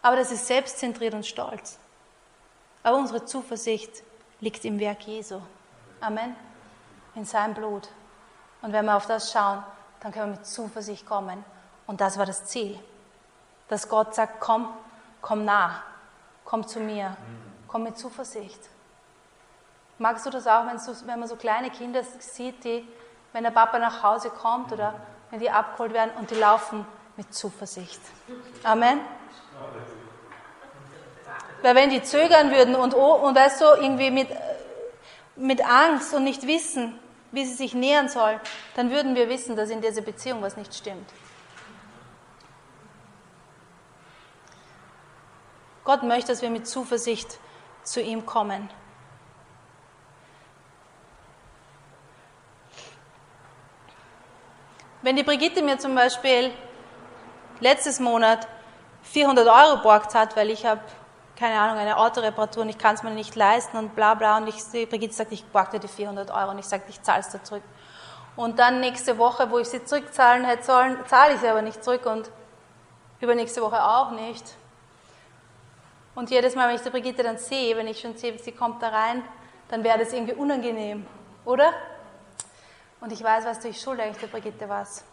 [0.01, 1.79] Aber das ist selbstzentriert und stolz.
[2.83, 4.03] Aber unsere Zuversicht
[4.41, 5.41] liegt im Werk Jesu.
[6.01, 6.37] Amen.
[7.17, 7.89] In seinem Blut.
[8.63, 9.65] Und wenn wir auf das schauen,
[10.01, 11.45] dann können wir mit Zuversicht kommen.
[11.87, 12.79] Und das war das Ziel.
[13.69, 14.73] Dass Gott sagt, komm,
[15.21, 15.83] komm nah,
[16.45, 17.17] komm zu mir,
[17.67, 18.61] komm mit Zuversicht.
[19.99, 22.87] Magst du das auch, wenn, man so kleine Kinder sieht, die,
[23.33, 24.95] wenn der Papa nach Hause kommt oder
[25.31, 28.01] wenn die abgeholt werden und die laufen mit Zuversicht?
[28.63, 29.01] Amen.
[31.63, 34.29] Weil wenn die zögern würden und, und weißt du, irgendwie mit,
[35.35, 36.99] mit Angst und nicht wissen,
[37.33, 38.41] wie sie sich nähern soll,
[38.77, 41.11] dann würden wir wissen, dass in dieser Beziehung was nicht stimmt.
[45.89, 47.39] Gott möchte, dass wir mit Zuversicht
[47.83, 48.69] zu ihm kommen.
[55.01, 56.51] Wenn die Brigitte mir zum Beispiel
[57.61, 58.47] letztes Monat
[59.01, 60.83] 400 Euro borgt hat, weil ich habe
[61.37, 64.37] keine Ahnung, eine Autoreparatur und ich kann es mir nicht leisten und bla bla.
[64.37, 67.21] Und ich, Brigitte sagt, ich borge dir die 400 Euro und ich sage, ich zahle
[67.21, 67.63] es da zurück.
[68.37, 71.83] Und dann nächste Woche, wo ich sie zurückzahlen hätte sollen, zahle ich sie aber nicht
[71.83, 72.31] zurück und
[73.21, 74.58] übernächste Woche auch nicht.
[76.19, 78.83] Und jedes Mal, wenn ich die Brigitte dann sehe, wenn ich schon sehe, sie kommt
[78.83, 79.23] da rein,
[79.69, 81.07] dann wäre das irgendwie unangenehm,
[81.45, 81.73] oder?
[83.01, 85.05] Und ich weiß, weißt du, ich schulde eigentlich der Brigitte was.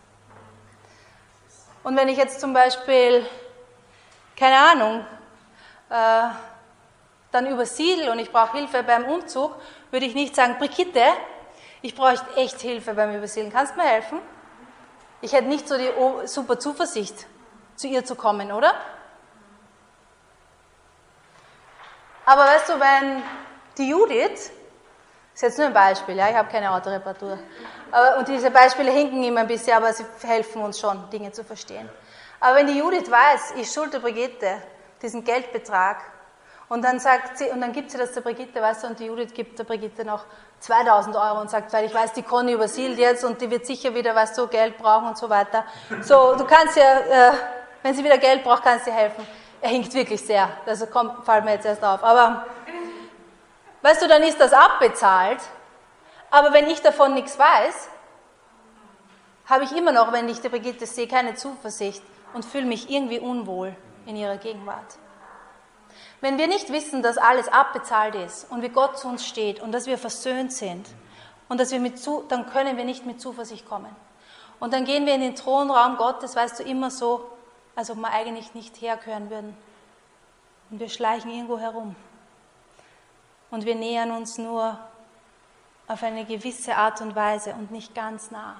[1.83, 3.23] Und wenn ich jetzt zum Beispiel,
[4.35, 5.05] keine Ahnung,
[5.91, 6.29] äh,
[7.31, 9.55] dann übersiedel und ich brauche Hilfe beim Umzug,
[9.91, 11.03] würde ich nicht sagen, Brigitte,
[11.83, 13.53] ich brauche echt Hilfe beim Übersiedeln.
[13.53, 14.17] Kannst du mir helfen?
[15.21, 15.91] Ich hätte nicht so die
[16.25, 17.27] super Zuversicht,
[17.75, 18.73] zu ihr zu kommen, oder?
[22.25, 23.23] Aber weißt du, wenn
[23.77, 24.51] die Judith,
[25.33, 27.37] ist jetzt nur ein Beispiel, ja, ich habe keine Autoreparatur,
[27.91, 31.43] aber, und diese Beispiele hinken immer ein bisschen, aber sie helfen uns schon, Dinge zu
[31.43, 31.89] verstehen.
[32.39, 34.61] Aber wenn die Judith weiß, ich schulde Brigitte
[35.01, 35.97] diesen Geldbetrag,
[36.67, 39.05] und dann sagt sie, und dann gibt sie das der Brigitte, weißt du, und die
[39.05, 40.25] Judith gibt der Brigitte noch
[40.61, 43.93] 2000 Euro und sagt, weil ich weiß, die Conny übersiedelt jetzt und die wird sicher
[43.93, 45.63] wieder, weißt du, Geld brauchen und so weiter.
[46.01, 47.33] So, du kannst ja, äh,
[47.83, 49.27] wenn sie wieder Geld braucht, kannst du helfen.
[49.65, 50.47] Er hinkt wirklich sehr.
[50.67, 52.03] Also kommt, fällt mir jetzt erst auf.
[52.03, 52.45] Aber,
[53.81, 55.39] weißt du, dann ist das abbezahlt.
[56.29, 57.89] Aber wenn ich davon nichts weiß,
[59.47, 62.03] habe ich immer noch, wenn ich die Brigitte sehe, keine Zuversicht
[62.35, 63.75] und fühle mich irgendwie unwohl
[64.05, 64.99] in ihrer Gegenwart.
[66.21, 69.71] Wenn wir nicht wissen, dass alles abbezahlt ist und wie Gott zu uns steht und
[69.71, 70.85] dass wir versöhnt sind
[71.49, 73.95] und dass wir mit zu, dann können wir nicht mit Zuversicht kommen.
[74.59, 77.31] Und dann gehen wir in den Thronraum Gottes, weißt du, immer so,
[77.75, 79.55] als ob wir eigentlich nicht hergehören würden.
[80.69, 81.95] Und wir schleichen irgendwo herum.
[83.51, 84.79] Und wir nähern uns nur
[85.87, 88.59] auf eine gewisse Art und Weise und nicht ganz nah.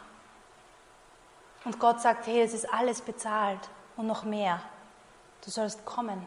[1.63, 4.61] Und Gott sagt, hey, es ist alles bezahlt und noch mehr.
[5.43, 6.25] Du sollst kommen.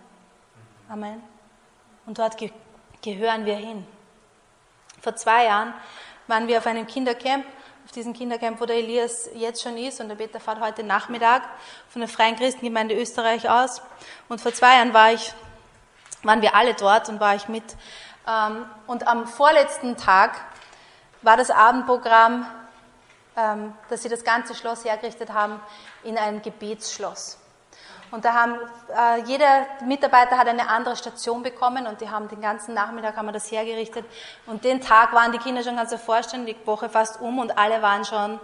[0.89, 1.23] Amen.
[2.07, 2.51] Und dort ge
[3.01, 3.87] gehören wir hin.
[5.01, 5.73] Vor zwei Jahren
[6.27, 7.45] waren wir auf einem Kindercamp,
[7.89, 11.41] auf diesem Kindercamp, wo der Elias jetzt schon ist und der Peter fährt heute Nachmittag
[11.89, 13.81] von der Freien Christengemeinde Österreich aus.
[14.29, 15.33] Und vor zwei Jahren war ich,
[16.23, 17.65] waren wir alle dort und war ich mit.
[18.27, 20.39] Ähm, und am vorletzten Tag
[21.23, 22.47] war das Abendprogramm,
[23.39, 25.59] ähm, dass sie das ganze Schloss hergerichtet haben,
[26.05, 27.39] in ein Gebetsschloss.
[28.11, 28.55] Und da haben,
[28.89, 33.27] äh, jeder Mitarbeiter hat eine andere Station bekommen und die haben den ganzen Nachmittag haben
[33.27, 34.05] wir das hergerichtet.
[34.47, 37.83] Und den Tag waren die Kinder schon ganz erforscht, die Woche fast um und alle
[37.83, 38.41] waren schon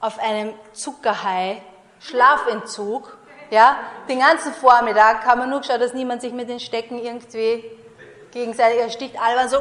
[0.00, 1.62] auf einem Zuckerhai,
[2.00, 3.16] Schlafentzug.
[3.50, 3.76] Ja,
[4.08, 7.64] den ganzen Vormittag haben wir nur geschaut, dass niemand sich mit den Stecken irgendwie
[8.32, 9.18] gegenseitig erstickt.
[9.20, 9.58] Alle waren so,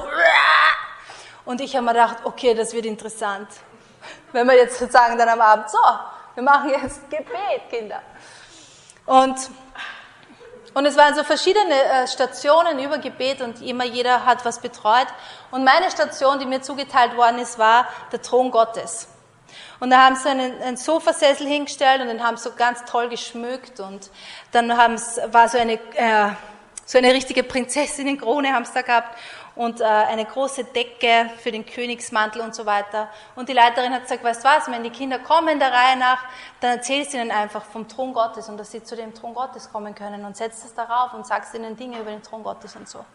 [1.46, 3.48] und ich habe mir gedacht, okay, das wird interessant.
[4.32, 5.78] Wenn wir jetzt sozusagen dann am Abend, so,
[6.36, 8.02] wir machen jetzt Gebet, Kinder.
[9.06, 9.36] Und,
[10.74, 15.08] und es waren so verschiedene äh, Stationen über Gebet und immer jeder hat was betreut.
[15.52, 19.08] Und meine Station, die mir zugeteilt worden ist, war der Thron Gottes.
[19.80, 23.10] Und da haben sie einen, einen Sofasessel hingestellt und den haben sie so ganz toll
[23.10, 24.10] geschmückt und
[24.52, 26.30] dann haben sie, war so eine, äh,
[26.86, 29.18] so eine richtige Prinzessinnenkrone haben sie da gehabt
[29.56, 33.08] und äh, eine große Decke für den Königsmantel und so weiter.
[33.36, 36.24] Und die Leiterin hat gesagt, weißt du was, wenn die Kinder kommen der Reihe nach,
[36.60, 39.72] dann erzählst du ihnen einfach vom Thron Gottes und dass sie zu dem Thron Gottes
[39.72, 42.90] kommen können und setzt es darauf und sagst ihnen Dinge über den Thron Gottes und
[42.90, 43.06] so.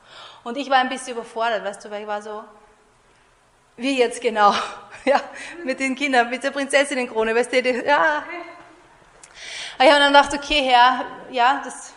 [0.44, 2.44] Und ich war ein bisschen überfordert, weißt du, weil ich war so,
[3.76, 4.52] wie jetzt genau?
[5.04, 5.22] Ja,
[5.64, 8.24] mit den Kindern, mit der Prinzessinnenkrone, weißt du, die, ja.
[9.76, 11.94] Aber ich habe dann gedacht, okay, Herr, ja, das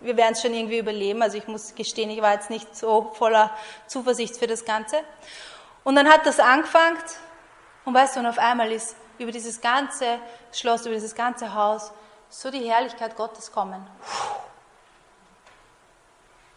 [0.00, 1.22] wir werden es schon irgendwie überleben.
[1.22, 3.50] Also ich muss gestehen, ich war jetzt nicht so voller
[3.86, 4.98] Zuversicht für das Ganze.
[5.84, 6.98] Und dann hat das angefangen
[7.84, 10.18] und weißt du, und auf einmal ist über dieses ganze
[10.52, 11.92] Schloss, über dieses ganze Haus
[12.28, 13.86] so die Herrlichkeit Gottes kommen.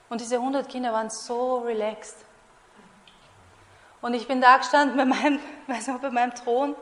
[0.09, 2.17] Und diese 100 Kinder waren so relaxed.
[4.01, 6.75] Und ich bin da gestanden bei meinem, weiß noch, bei meinem Thron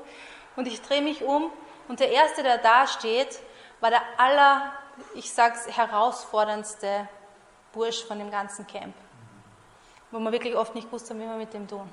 [0.56, 1.52] und ich drehe mich um
[1.88, 3.40] und der Erste, der da steht,
[3.80, 4.72] war der aller
[5.16, 7.08] ich sag's, herausforderndste
[7.74, 8.96] Bursch von dem ganzen Camp.
[10.12, 11.90] Wo man wirklich oft nicht wusste, wie man mit dem tun.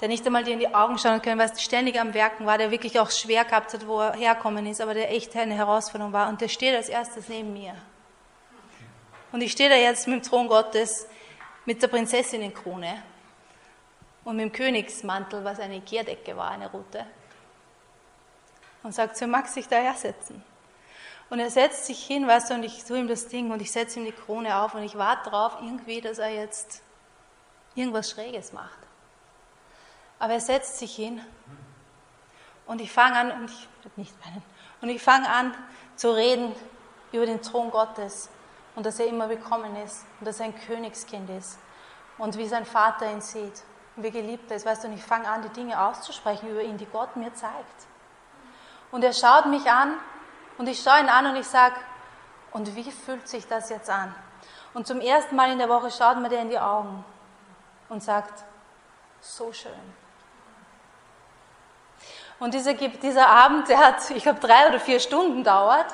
[0.00, 2.56] Der nicht einmal dir in die Augen schauen können, weil es ständig am Werken war,
[2.56, 6.12] der wirklich auch schwer gehabt hat, wo er herkommen ist, aber der echt eine Herausforderung
[6.12, 6.28] war.
[6.28, 7.74] Und der steht als erstes neben mir.
[9.32, 11.06] Und ich stehe da jetzt mit dem Thron Gottes,
[11.64, 13.02] mit der Prinzessinnenkrone
[14.24, 17.04] und mit dem Königsmantel, was eine Gerdecke war, eine rote.
[18.82, 20.42] Und sagt, so mag sich da hersetzen.
[21.30, 23.70] Und er setzt sich hin, weißt du, und ich tue ihm das Ding und ich
[23.70, 26.82] setze ihm die Krone auf und ich warte darauf irgendwie, dass er jetzt
[27.74, 28.78] irgendwas Schräges macht.
[30.18, 31.20] Aber er setzt sich hin
[32.66, 34.42] und ich fange an, und ich nicht meinen,
[34.80, 35.54] und ich fange an
[35.96, 36.54] zu reden
[37.12, 38.30] über den Thron Gottes
[38.74, 41.58] und dass er immer willkommen ist und dass er ein Königskind ist
[42.16, 43.62] und wie sein Vater ihn sieht
[43.96, 46.62] und wie geliebt er ist, weißt du, und ich fange an, die Dinge auszusprechen über
[46.62, 47.86] ihn, die Gott mir zeigt.
[48.90, 49.94] Und er schaut mich an
[50.58, 51.76] und ich schaue ihn an und ich sage,
[52.50, 54.14] und wie fühlt sich das jetzt an?
[54.74, 57.04] Und zum ersten Mal in der Woche schaut mir der in die Augen
[57.88, 58.44] und sagt,
[59.20, 59.72] so schön.
[62.38, 65.86] Und dieser, dieser Abend, der hat, ich glaube, drei oder vier Stunden dauert.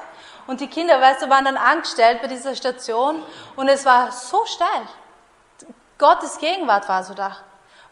[0.47, 3.23] Und die Kinder, weißt du, waren dann angestellt bei dieser Station
[3.57, 4.87] und es war so steil.
[5.97, 7.37] Gottes Gegenwart war so da.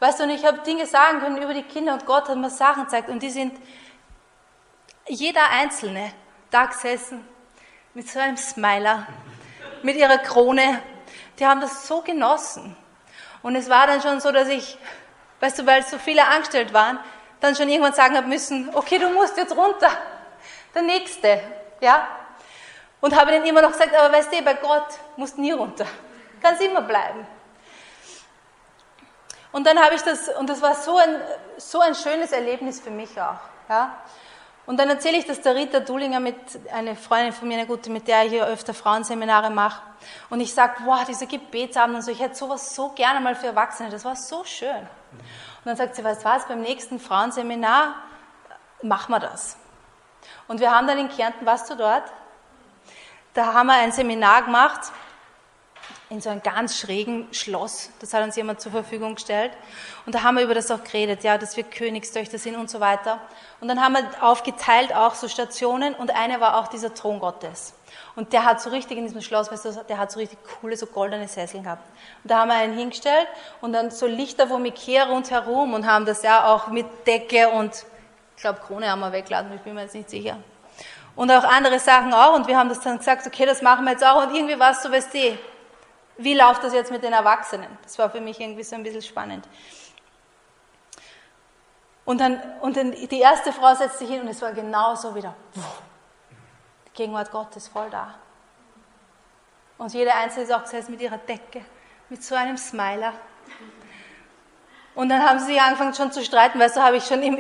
[0.01, 2.51] Weißt du, und ich habe Dinge sagen können über die Kinder und Gott hat mir
[2.51, 3.59] Sachen gezeigt und die sind
[5.07, 6.13] jeder Einzelne
[6.53, 7.27] da gesessen
[7.95, 9.07] mit so einem Smiler,
[9.83, 10.83] mit ihrer Krone.
[11.39, 12.77] Die haben das so genossen.
[13.43, 14.79] Und es war dann schon so, dass ich,
[15.41, 16.99] weißt du, weil so viele angestellt waren,
[17.41, 19.91] dann schon irgendwann sagen habe müssen, okay, du musst jetzt runter.
[20.75, 21.41] Der Nächste,
[21.81, 22.07] ja.
[23.01, 24.87] Und habe ihnen immer noch gesagt, aber weißt du, bei Gott
[25.17, 25.87] musst nie runter.
[26.41, 27.27] Kannst immer bleiben.
[29.51, 31.21] Und dann habe ich das, und das war so ein,
[31.57, 33.41] so ein schönes Erlebnis für mich auch.
[33.69, 34.03] Ja?
[34.65, 36.37] Und dann erzähle ich das der Rita Dulinger mit,
[36.73, 39.83] eine Freundin von mir, eine gute, mit der ich hier öfter Frauenseminare mache.
[40.31, 43.47] Und ich sage, wow, diese Gebetsabend und so, ich hätte sowas so gerne mal für
[43.47, 44.71] Erwachsene, das war so schön.
[44.71, 47.97] Und dann sagt sie, weißt du was, beim nächsten Frauenseminar
[48.83, 49.57] machen wir das.
[50.47, 52.05] Und wir haben dann in Kärnten, warst du dort?
[53.35, 54.93] Da haben wir ein Seminar gemacht
[56.13, 57.89] in so einem ganz schrägen Schloss.
[58.01, 59.51] Das hat uns jemand zur Verfügung gestellt.
[60.05, 62.81] Und da haben wir über das auch geredet, ja, dass wir Königstöchter sind und so
[62.81, 63.19] weiter.
[63.61, 67.73] Und dann haben wir aufgeteilt auch so Stationen und eine war auch dieser Thron Gottes.
[68.15, 70.77] Und der hat so richtig in diesem Schloss, weißt du, der hat so richtig coole,
[70.77, 71.83] so goldene Sessel gehabt.
[72.23, 73.27] Und da haben wir einen hingestellt
[73.63, 77.87] und dann so Lichter vom Ikea rundherum und haben das ja auch mit Decke und,
[78.37, 80.37] ich glaube, Krone haben wir weggeladen, ich bin mir jetzt nicht sicher.
[81.17, 83.93] Und auch andere Sachen auch und wir haben das dann gesagt, okay, das machen wir
[83.93, 85.39] jetzt auch und irgendwie war es so, weißt du,
[86.19, 87.79] wie läuft das jetzt mit den Erwachsenen?
[87.83, 89.47] Das war für mich irgendwie so ein bisschen spannend.
[92.05, 95.35] Und dann, und dann die erste Frau setzt sich hin und es war genauso wieder.
[95.55, 98.15] Die Gegenwart Gottes voll da.
[99.79, 101.65] Und jede Einzelne ist auch gesessen mit ihrer Decke,
[102.09, 103.15] mit so einem Smiler.
[104.95, 107.39] Und dann haben sie angefangen schon zu streiten, weil so habe ich schon im,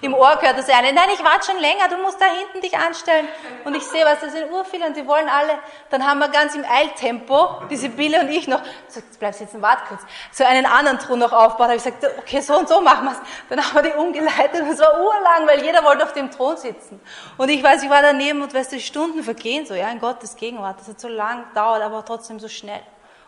[0.00, 2.60] im Ohr gehört, dass der eine, nein, ich warte schon länger, du musst da hinten
[2.60, 3.28] dich anstellen.
[3.64, 5.60] Und ich sehe, was, das sind urviele und die wollen alle.
[5.90, 9.62] Dann haben wir ganz im Eiltempo, diese Bille und ich noch, so, jetzt bleib sitzen,
[9.62, 10.00] warte kurz,
[10.32, 11.68] so einen anderen Thron noch aufbauen.
[11.68, 13.18] Da habe ich gesagt, okay, so und so machen wir es.
[13.48, 16.56] Dann haben wir die umgeleitet und es war urlang, weil jeder wollte auf dem Thron
[16.56, 17.00] sitzen.
[17.36, 20.34] Und ich weiß, ich war daneben und weißt du, Stunden vergehen so, ja, in Gottes
[20.34, 20.80] Gegenwart.
[20.80, 22.82] Das hat so lang gedauert, aber trotzdem so schnell.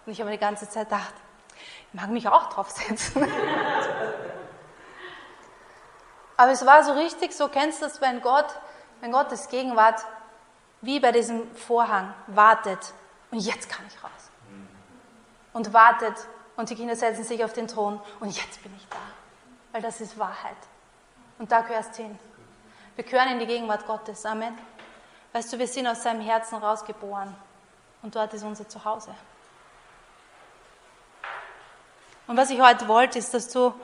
[0.06, 1.14] Und ich habe die ganze Zeit gedacht,
[1.92, 3.26] mag mich auch draufsetzen.
[6.36, 8.46] Aber es war so richtig, so kennst du das, wenn Gott,
[9.00, 10.04] wenn Gottes Gegenwart
[10.80, 12.94] wie bei diesem Vorhang wartet
[13.30, 14.10] und jetzt kann ich raus.
[15.52, 16.14] Und wartet
[16.56, 18.96] und die Kinder setzen sich auf den Thron und jetzt bin ich da.
[19.72, 20.56] Weil das ist Wahrheit.
[21.38, 22.18] Und da gehörst hin.
[22.96, 24.24] Wir gehören in die Gegenwart Gottes.
[24.24, 24.56] Amen.
[25.32, 27.34] Weißt du, wir sind aus seinem Herzen rausgeboren
[28.02, 29.14] und dort ist unser Zuhause.
[32.30, 33.74] Und was ich heute wollte, ist, dass du,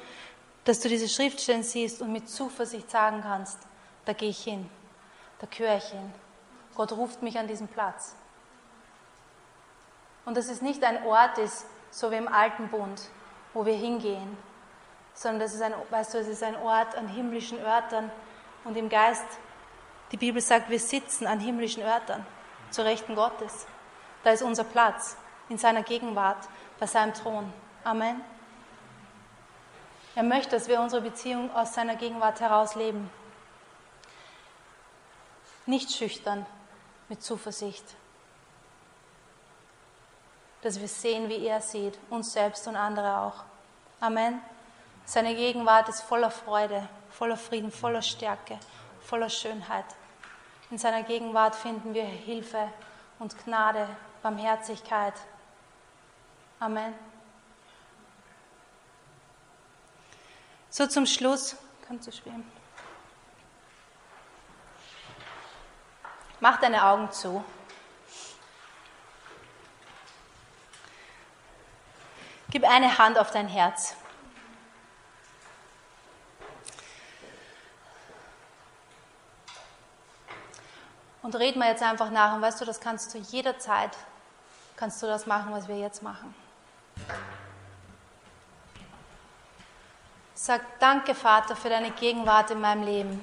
[0.63, 3.59] dass du diese Schriftstellen siehst und mit Zuversicht sagen kannst,
[4.05, 4.71] da gehe ich hin,
[5.41, 6.13] da gehöre ich hin.
[6.77, 8.15] Gott ruft mich an diesen Platz.
[10.27, 13.03] Und dass es nicht ein Ort ist, so wie im alten Bund,
[13.53, 14.39] wo wir hingehen,
[15.13, 18.13] sondern dass es ein, weißt du, es ist ein Ort an himmlischen Örtern
[18.63, 19.27] und im Geist.
[20.13, 22.25] Die Bibel sagt, wir sitzen an himmlischen Örtern
[22.71, 23.67] zur Rechten Gottes.
[24.23, 25.17] Da ist unser Platz
[25.49, 27.53] in seiner Gegenwart, bei seinem Thron.
[27.83, 28.36] Amen.
[30.17, 33.11] Er möchte, dass wir unsere Beziehung aus seiner Gegenwart heraus leben.
[35.67, 36.47] Nicht schüchtern,
[37.11, 37.85] mit Zuversicht.
[40.63, 43.45] Dass wir sehen, wie er sieht, uns selbst und andere auch.
[44.01, 44.41] Amen.
[45.05, 48.59] Seine Gegenwart ist voller Freude, voller Frieden, voller Stärke,
[49.03, 49.85] voller Schönheit.
[50.71, 52.73] In seiner Gegenwart finden wir Hilfe
[53.19, 53.87] und Gnade,
[54.23, 55.15] Barmherzigkeit.
[56.59, 56.95] Amen.
[60.77, 61.57] So zum Schluss,
[61.89, 62.45] kannst du spielen.
[66.39, 67.43] Mach deine Augen zu.
[72.51, 73.97] Gib eine Hand auf dein Herz.
[81.23, 82.35] Und red mal jetzt einfach nach.
[82.35, 83.97] Und weißt du, das kannst du jederzeit,
[84.77, 86.35] kannst du das machen, was wir jetzt machen.
[90.47, 93.21] Sag danke, Vater, für deine Gegenwart in meinem Leben.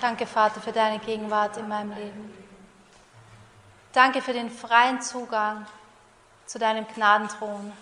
[0.00, 2.32] Danke, Vater, für deine Gegenwart in meinem Leben.
[3.92, 5.64] Danke für den freien Zugang
[6.44, 7.72] zu deinem Gnadenthron.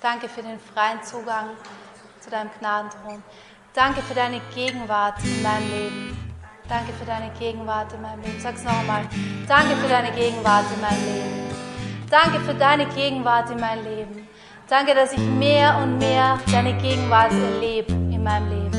[0.00, 1.50] Danke für den freien Zugang
[2.18, 3.22] zu deinem Gnadenthron.
[3.72, 6.34] Danke für deine Gegenwart in meinem Leben.
[6.68, 8.40] Danke für deine Gegenwart in meinem Leben.
[8.40, 9.06] Sag's noch einmal.
[9.46, 11.56] Danke für deine Gegenwart in meinem Leben.
[12.10, 14.28] Danke für deine Gegenwart in meinem Leben.
[14.68, 18.70] Danke, dass ich mehr und mehr deine Gegenwart erlebe in meinem Leben.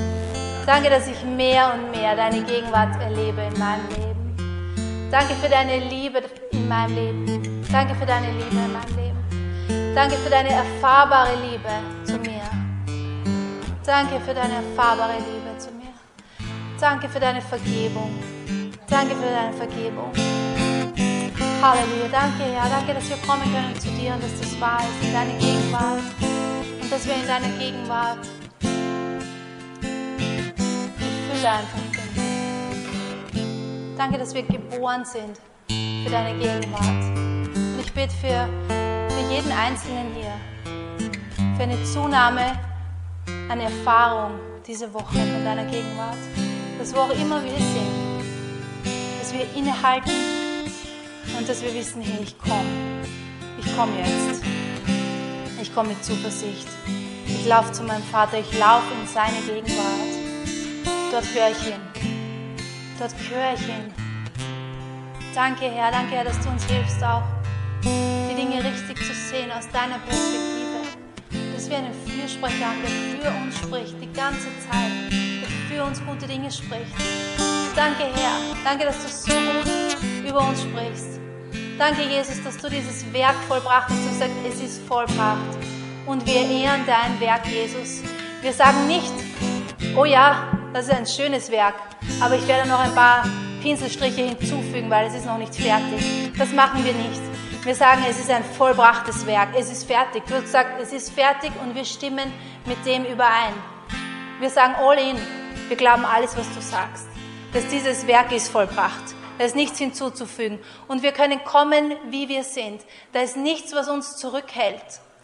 [0.66, 5.10] Danke, dass ich mehr und mehr deine Gegenwart erlebe in meinem Leben.
[5.12, 7.64] Danke für deine Liebe in meinem Leben.
[7.72, 9.96] Danke für deine Liebe in meinem Leben.
[9.96, 11.70] Danke für deine erfahrbare Liebe
[12.04, 12.42] zu mir.
[13.86, 15.94] Danke für deine erfahrbare Liebe zu mir.
[16.80, 18.12] Danke für deine Vergebung.
[18.90, 20.12] Danke für deine Vergebung.
[21.62, 22.08] Halleluja.
[22.12, 22.70] Danke, Herr.
[22.70, 26.02] Danke, dass wir kommen können zu dir und dass das wahr ist in deine Gegenwart.
[26.82, 28.26] Und dass wir in deiner Gegenwart
[31.32, 31.80] Fülle einfach
[33.32, 33.96] finden.
[33.98, 37.04] Danke, dass wir geboren sind für deine Gegenwart.
[37.56, 38.50] Und ich bete für,
[39.10, 40.34] für jeden Einzelnen hier,
[41.58, 42.60] für eine Zunahme
[43.50, 46.18] an Erfahrung diese Woche von deiner Gegenwart.
[46.78, 48.24] Dass wo auch immer wir sind,
[49.20, 50.12] dass wir innehalten
[51.38, 53.06] und dass wir wissen, hey, ich komme.
[53.60, 54.42] Ich komme jetzt.
[55.62, 56.68] Ich komme mit Zuversicht.
[57.28, 60.16] Ich laufe zu meinem Vater, ich laufe in seine Gegenwart.
[61.12, 61.82] Dort höre ich hin.
[63.00, 63.94] Dort höre ich hin.
[65.34, 67.24] Danke, Herr, danke, Herr, dass du uns hilfst, auch
[67.84, 70.66] die Dinge richtig zu sehen aus deiner Perspektive.
[71.54, 76.04] Dass wir einen Fürsprecher haben, der für uns spricht, die ganze Zeit, der für uns
[76.06, 76.96] gute Dinge spricht.
[77.76, 81.25] Danke, Herr, danke, dass du so gut über uns sprichst.
[81.78, 84.06] Danke, Jesus, dass du dieses Werk vollbracht hast.
[84.10, 85.58] Du sagst, es ist vollbracht.
[86.06, 88.02] Und wir ehren dein Werk, Jesus.
[88.42, 89.12] Wir sagen nicht,
[89.98, 91.76] oh ja, das ist ein schönes Werk,
[92.22, 93.26] aber ich werde noch ein paar
[93.62, 96.32] Pinselstriche hinzufügen, weil es ist noch nicht fertig.
[96.38, 97.22] Das machen wir nicht.
[97.64, 100.24] Wir sagen, es ist ein vollbrachtes Werk, es ist fertig.
[100.28, 102.32] Du hast gesagt, es ist fertig und wir stimmen
[102.66, 103.54] mit dem überein.
[104.40, 105.18] Wir sagen all in,
[105.68, 107.08] wir glauben alles, was du sagst,
[107.52, 109.16] dass dieses Werk ist vollbracht.
[109.38, 110.60] Da ist nichts hinzuzufügen.
[110.88, 112.82] Und wir können kommen, wie wir sind.
[113.12, 114.84] Da ist nichts, was uns zurückhält.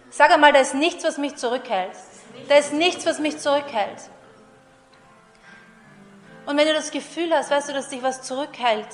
[0.09, 1.95] Sag einmal, da ist nichts, was mich zurückhält.
[2.49, 4.09] Da ist nichts, was mich zurückhält.
[6.45, 8.87] Und wenn du das Gefühl hast, weißt du, dass dich was zurückhält,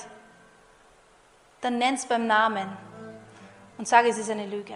[1.60, 2.68] dann nenn's beim Namen
[3.78, 4.74] und sage, es ist eine Lüge.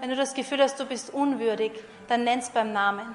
[0.00, 1.72] Wenn du das Gefühl hast, du bist unwürdig,
[2.08, 3.14] dann nenn's beim Namen.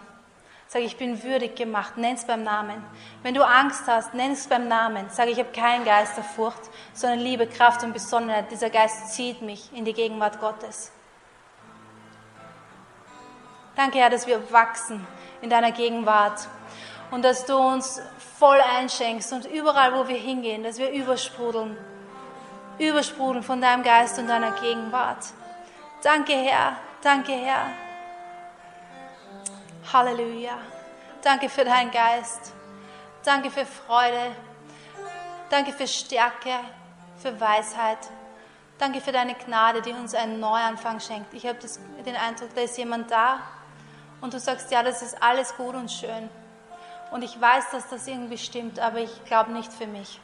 [0.68, 2.84] Sag, ich bin würdig gemacht, nenn's beim Namen.
[3.22, 5.08] Wenn du Angst hast, nenn's beim Namen.
[5.10, 6.62] Sag, ich habe keinen Geist der Furcht,
[6.94, 8.52] sondern Liebe, Kraft und Besonnenheit.
[8.52, 10.92] Dieser Geist zieht mich in die Gegenwart Gottes.
[13.76, 15.06] Danke, Herr, dass wir wachsen
[15.42, 16.48] in deiner Gegenwart
[17.12, 18.02] und dass du uns
[18.40, 21.78] voll einschenkst und überall, wo wir hingehen, dass wir übersprudeln,
[22.80, 25.26] übersprudeln von deinem Geist und deiner Gegenwart.
[26.04, 27.85] Danke, Herr, danke, Herr.
[29.92, 30.58] Halleluja.
[31.22, 32.54] Danke für deinen Geist.
[33.24, 34.36] Danke für Freude.
[35.50, 36.60] Danke für Stärke,
[37.18, 38.00] für Weisheit.
[38.78, 41.34] Danke für deine Gnade, die uns einen Neuanfang schenkt.
[41.34, 41.60] Ich habe
[42.06, 43.40] den Eindruck, da ist jemand da
[44.22, 46.30] und du sagst, ja, das ist alles gut und schön.
[47.12, 50.20] Und ich weiß, dass das irgendwie stimmt, aber ich glaube nicht für mich.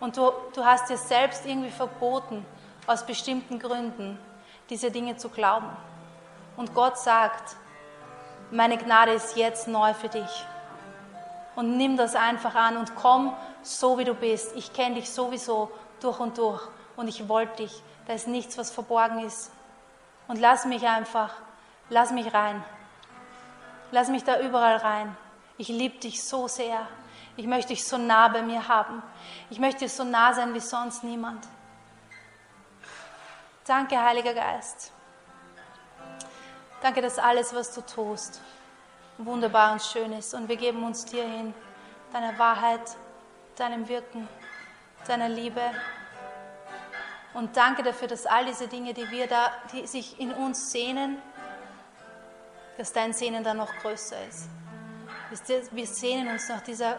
[0.00, 2.46] Und du, du hast dir selbst irgendwie verboten,
[2.86, 4.18] aus bestimmten Gründen,
[4.70, 5.68] diese Dinge zu glauben.
[6.56, 7.56] Und Gott sagt,
[8.50, 10.46] meine Gnade ist jetzt neu für dich.
[11.56, 14.54] Und nimm das einfach an und komm so, wie du bist.
[14.54, 15.70] Ich kenne dich sowieso
[16.00, 16.62] durch und durch
[16.96, 17.82] und ich wollte dich.
[18.06, 19.50] Da ist nichts, was verborgen ist.
[20.28, 21.34] Und lass mich einfach,
[21.90, 22.64] lass mich rein.
[23.90, 25.16] Lass mich da überall rein.
[25.56, 26.86] Ich liebe dich so sehr.
[27.36, 29.02] Ich möchte dich so nah bei mir haben.
[29.50, 31.46] Ich möchte so nah sein wie sonst niemand.
[33.66, 34.92] Danke, Heiliger Geist.
[36.80, 38.40] Danke, dass alles, was du tust,
[39.18, 40.32] wunderbar und schön ist.
[40.32, 41.52] Und wir geben uns dir hin,
[42.12, 42.96] deiner Wahrheit,
[43.56, 44.28] deinem Wirken,
[45.08, 45.60] deiner Liebe.
[47.34, 51.20] Und danke dafür, dass all diese Dinge, die wir da, die sich in uns sehnen,
[52.76, 54.48] dass dein Sehnen da noch größer ist.
[55.72, 56.98] Wir sehnen uns nach dieser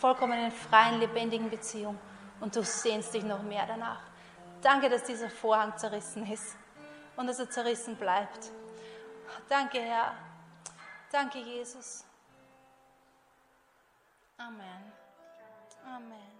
[0.00, 1.98] vollkommenen, freien, lebendigen Beziehung
[2.40, 4.00] und du sehnst dich noch mehr danach.
[4.62, 6.56] Danke, dass dieser Vorhang zerrissen ist
[7.20, 8.50] und dass er zerrissen bleibt.
[9.50, 10.14] Danke, Herr.
[11.12, 12.02] Danke, Jesus.
[14.38, 14.92] Amen.
[15.84, 16.39] Amen.